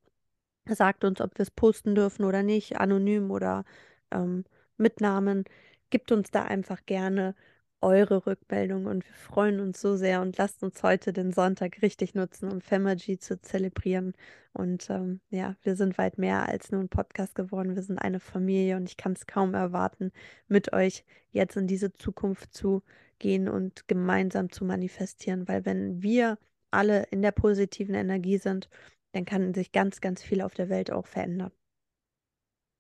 Sagt 0.69 1.05
uns, 1.05 1.21
ob 1.21 1.39
wir 1.39 1.43
es 1.43 1.51
posten 1.51 1.95
dürfen 1.95 2.25
oder 2.25 2.43
nicht, 2.43 2.79
anonym 2.79 3.31
oder 3.31 3.65
ähm, 4.11 4.45
mit 4.77 5.01
Namen. 5.01 5.45
Gebt 5.91 6.11
uns 6.11 6.31
da 6.31 6.43
einfach 6.43 6.85
gerne 6.87 7.35
eure 7.81 8.27
Rückmeldung 8.27 8.87
und 8.87 9.07
wir 9.07 9.15
freuen 9.15 9.61
uns 9.61 9.81
so 9.81 9.97
sehr 9.97 10.23
und 10.23 10.37
lasst 10.39 10.63
uns 10.63 10.83
heute 10.83 11.13
den 11.13 11.33
Sonntag 11.33 11.83
richtig 11.83 12.15
nutzen, 12.15 12.51
um 12.51 12.61
Femergy 12.61 13.19
zu 13.19 13.41
zelebrieren. 13.41 14.15
Und 14.53 14.89
ähm, 14.91 15.21
ja, 15.31 15.57
wir 15.63 15.77
sind 15.77 15.99
weit 15.99 16.19
mehr 16.19 16.49
als 16.49 16.73
nur 16.73 16.81
ein 16.81 16.89
Podcast 16.89 17.35
geworden. 17.35 17.77
Wir 17.77 17.83
sind 17.83 17.99
eine 17.99 18.21
Familie 18.21 18.77
und 18.77 18.89
ich 18.89 18.97
kann 18.97 19.13
es 19.13 19.27
kaum 19.27 19.55
erwarten, 19.55 20.11
mit 20.49 20.73
euch 20.73 21.05
jetzt 21.31 21.57
in 21.57 21.67
diese 21.67 21.93
Zukunft 21.93 22.55
zu 22.55 22.83
gehen 23.19 23.49
und 23.49 23.89
gemeinsam 23.89 24.51
zu 24.51 24.65
manifestieren, 24.65 25.49
weil 25.49 25.65
wenn 25.65 26.03
wir 26.03 26.39
alle 26.71 27.05
in 27.11 27.23
der 27.23 27.33
positiven 27.33 27.95
Energie 27.95 28.39
sind, 28.39 28.69
dann 29.13 29.25
kann 29.25 29.55
sich 29.55 29.73
ganz, 29.73 30.01
ganz 30.01 30.23
viel 30.23 30.43
auf 30.43 30.55
der 30.55 30.69
Welt 30.69 30.91
auch 30.91 31.07
verändern. 31.07 31.53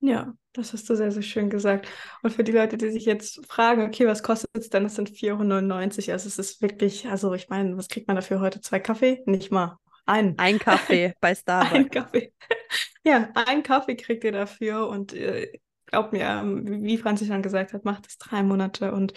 Ja, 0.01 0.35
das 0.53 0.73
hast 0.73 0.89
du 0.91 0.95
sehr, 0.95 1.11
sehr 1.11 1.23
schön 1.23 1.49
gesagt. 1.49 1.89
Und 2.23 2.33
für 2.33 2.45
die 2.45 2.53
Leute, 2.53 2.77
die 2.77 2.91
sich 2.91 3.07
jetzt 3.07 3.45
fragen, 3.47 3.83
okay, 3.83 4.07
was 4.07 4.23
kostet 4.23 4.51
es 4.55 4.69
denn? 4.69 4.85
Das 4.85 4.95
sind 4.95 5.09
499. 5.09 6.13
Also 6.13 6.29
es 6.29 6.39
ist 6.39 6.61
wirklich, 6.61 7.09
also 7.09 7.33
ich 7.33 7.49
meine, 7.49 7.77
was 7.77 7.89
kriegt 7.89 8.07
man 8.07 8.17
dafür 8.17 8.41
heute? 8.41 8.61
Zwei 8.61 8.79
Kaffee? 8.79 9.23
Nicht 9.27 9.51
mal. 9.51 9.79
Ein. 10.05 10.35
Ein 10.39 10.59
Kaffee 10.59 11.15
bei 11.21 11.35
Starbucks. 11.35 11.75
Ein 11.75 11.91
Kaffee. 11.91 12.33
Ja, 13.05 13.31
ein 13.35 13.63
Kaffee 13.63 13.97
kriegt 13.97 14.25
ihr 14.25 14.33
dafür. 14.33 14.89
Und 14.89 15.15
äh, 15.15 15.59
glaubt 15.87 16.13
mir, 16.13 16.27
ähm, 16.27 16.85
wie 16.85 16.99
Franzi 16.99 17.27
schon 17.27 17.43
gesagt 17.43 17.73
hat, 17.73 17.85
macht 17.85 18.07
es 18.07 18.19
drei 18.19 18.43
Monate 18.43 18.93
und 18.93 19.15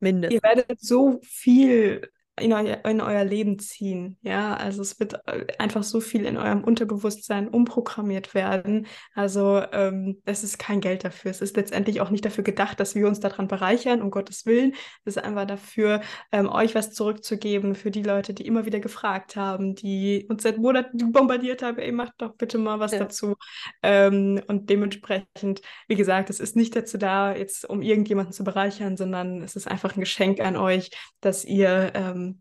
Mindestens. 0.00 0.34
ihr 0.34 0.42
werdet 0.42 0.80
so 0.80 1.20
viel 1.22 2.08
in 2.40 2.52
euer, 2.52 2.84
in 2.84 3.00
euer 3.00 3.24
Leben 3.24 3.58
ziehen. 3.58 4.18
Ja, 4.22 4.54
also 4.54 4.82
es 4.82 4.98
wird 5.00 5.14
äh, 5.26 5.46
einfach 5.58 5.82
so 5.82 6.00
viel 6.00 6.24
in 6.24 6.36
eurem 6.36 6.64
Unterbewusstsein 6.64 7.48
umprogrammiert 7.48 8.34
werden. 8.34 8.86
Also 9.14 9.62
ähm, 9.72 10.20
es 10.24 10.44
ist 10.44 10.58
kein 10.58 10.80
Geld 10.80 11.04
dafür. 11.04 11.30
Es 11.30 11.40
ist 11.40 11.56
letztendlich 11.56 12.00
auch 12.00 12.10
nicht 12.10 12.24
dafür 12.24 12.44
gedacht, 12.44 12.80
dass 12.80 12.94
wir 12.94 13.06
uns 13.06 13.20
daran 13.20 13.48
bereichern, 13.48 14.02
um 14.02 14.10
Gottes 14.10 14.46
Willen. 14.46 14.74
Es 15.04 15.16
ist 15.16 15.22
einfach 15.22 15.46
dafür, 15.46 16.00
ähm, 16.32 16.48
euch 16.48 16.74
was 16.74 16.92
zurückzugeben 16.92 17.74
für 17.74 17.90
die 17.90 18.02
Leute, 18.02 18.34
die 18.34 18.46
immer 18.46 18.66
wieder 18.66 18.80
gefragt 18.80 19.36
haben, 19.36 19.74
die 19.74 20.26
uns 20.28 20.42
seit 20.42 20.58
Monaten 20.58 21.12
bombardiert 21.12 21.62
haben, 21.62 21.78
ey, 21.78 21.92
macht 21.92 22.14
doch 22.18 22.34
bitte 22.34 22.58
mal 22.58 22.80
was 22.80 22.92
ja. 22.92 23.00
dazu. 23.00 23.36
Ähm, 23.82 24.40
und 24.48 24.70
dementsprechend, 24.70 25.62
wie 25.86 25.96
gesagt, 25.96 26.30
es 26.30 26.40
ist 26.40 26.56
nicht 26.56 26.74
dazu 26.76 26.98
da, 26.98 27.34
jetzt 27.34 27.68
um 27.68 27.82
irgendjemanden 27.82 28.32
zu 28.32 28.44
bereichern, 28.44 28.96
sondern 28.96 29.42
es 29.42 29.56
ist 29.56 29.68
einfach 29.68 29.96
ein 29.96 30.00
Geschenk 30.00 30.40
an 30.40 30.56
euch, 30.56 30.90
dass 31.20 31.44
ihr 31.44 31.92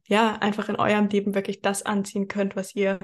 ja, 0.08 0.34
einfach 0.36 0.70
in 0.70 0.76
eurem 0.76 1.08
Leben 1.08 1.36
wirklich 1.36 1.62
das 1.62 1.84
anziehen 1.84 2.28
könnt, 2.28 2.56
was 2.56 2.76
ihr 2.76 3.00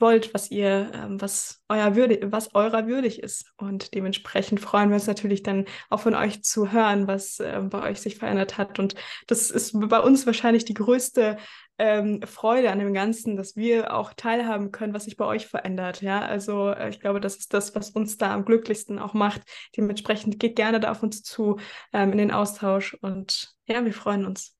wollt, 0.00 0.34
was 0.34 0.50
ihr, 0.50 0.90
ähm, 0.94 1.20
was 1.20 1.62
euer 1.68 1.94
würdig, 1.94 2.24
was 2.30 2.54
eurer 2.54 2.86
würdig 2.86 3.22
ist. 3.22 3.52
Und 3.56 3.94
dementsprechend 3.94 4.60
freuen 4.60 4.88
wir 4.88 4.94
uns 4.94 5.06
natürlich 5.06 5.42
dann 5.42 5.66
auch 5.88 6.00
von 6.00 6.14
euch 6.14 6.42
zu 6.42 6.72
hören, 6.72 7.06
was 7.06 7.38
äh, 7.40 7.60
bei 7.62 7.90
euch 7.90 8.00
sich 8.00 8.16
verändert 8.16 8.58
hat. 8.58 8.78
Und 8.78 8.94
das 9.26 9.50
ist 9.50 9.78
bei 9.78 10.00
uns 10.00 10.26
wahrscheinlich 10.26 10.64
die 10.64 10.74
größte 10.74 11.36
ähm, 11.78 12.20
Freude 12.22 12.70
an 12.70 12.78
dem 12.78 12.92
Ganzen, 12.92 13.36
dass 13.36 13.56
wir 13.56 13.94
auch 13.94 14.12
teilhaben 14.14 14.70
können, 14.72 14.94
was 14.94 15.04
sich 15.04 15.16
bei 15.16 15.24
euch 15.24 15.46
verändert. 15.46 16.02
Ja, 16.02 16.20
also 16.20 16.70
äh, 16.70 16.90
ich 16.90 17.00
glaube, 17.00 17.20
das 17.20 17.36
ist 17.36 17.54
das, 17.54 17.74
was 17.74 17.90
uns 17.90 18.16
da 18.18 18.34
am 18.34 18.44
glücklichsten 18.44 18.98
auch 18.98 19.14
macht. 19.14 19.42
Dementsprechend 19.76 20.38
geht 20.38 20.56
gerne 20.56 20.80
da 20.80 20.90
auf 20.90 21.02
uns 21.02 21.22
zu 21.22 21.58
ähm, 21.92 22.12
in 22.12 22.18
den 22.18 22.30
Austausch 22.32 22.94
und 23.00 23.54
ja, 23.66 23.84
wir 23.84 23.94
freuen 23.94 24.26
uns. 24.26 24.59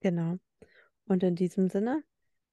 Genau. 0.00 0.38
Und 1.06 1.22
in 1.22 1.34
diesem 1.34 1.68
Sinne, 1.68 2.02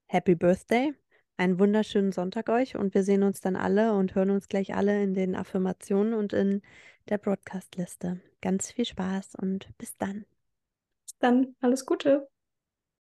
Happy 0.08 0.36
Birthday, 0.36 0.93
einen 1.38 1.60
wunderschönen 1.60 2.12
Sonntag 2.12 2.49
euch 2.49 2.75
und 2.75 2.93
wir 2.93 3.03
sehen 3.03 3.23
uns 3.23 3.41
dann 3.41 3.55
alle 3.55 3.93
und 3.93 4.15
hören 4.15 4.29
uns 4.29 4.47
gleich 4.47 4.75
alle 4.75 5.03
in 5.03 5.13
den 5.13 5.36
Affirmationen 5.36 6.13
und 6.13 6.34
in 6.34 6.62
der 7.10 7.17
Broadcast-Liste. 7.17 8.21
Ganz 8.41 8.71
viel 8.71 8.86
Spaß 8.86 9.36
und 9.36 9.69
bis 9.77 9.95
dann. 9.97 10.25
Bis 11.03 11.17
dann, 11.19 11.55
alles 11.60 11.86
Gute. 11.86 12.27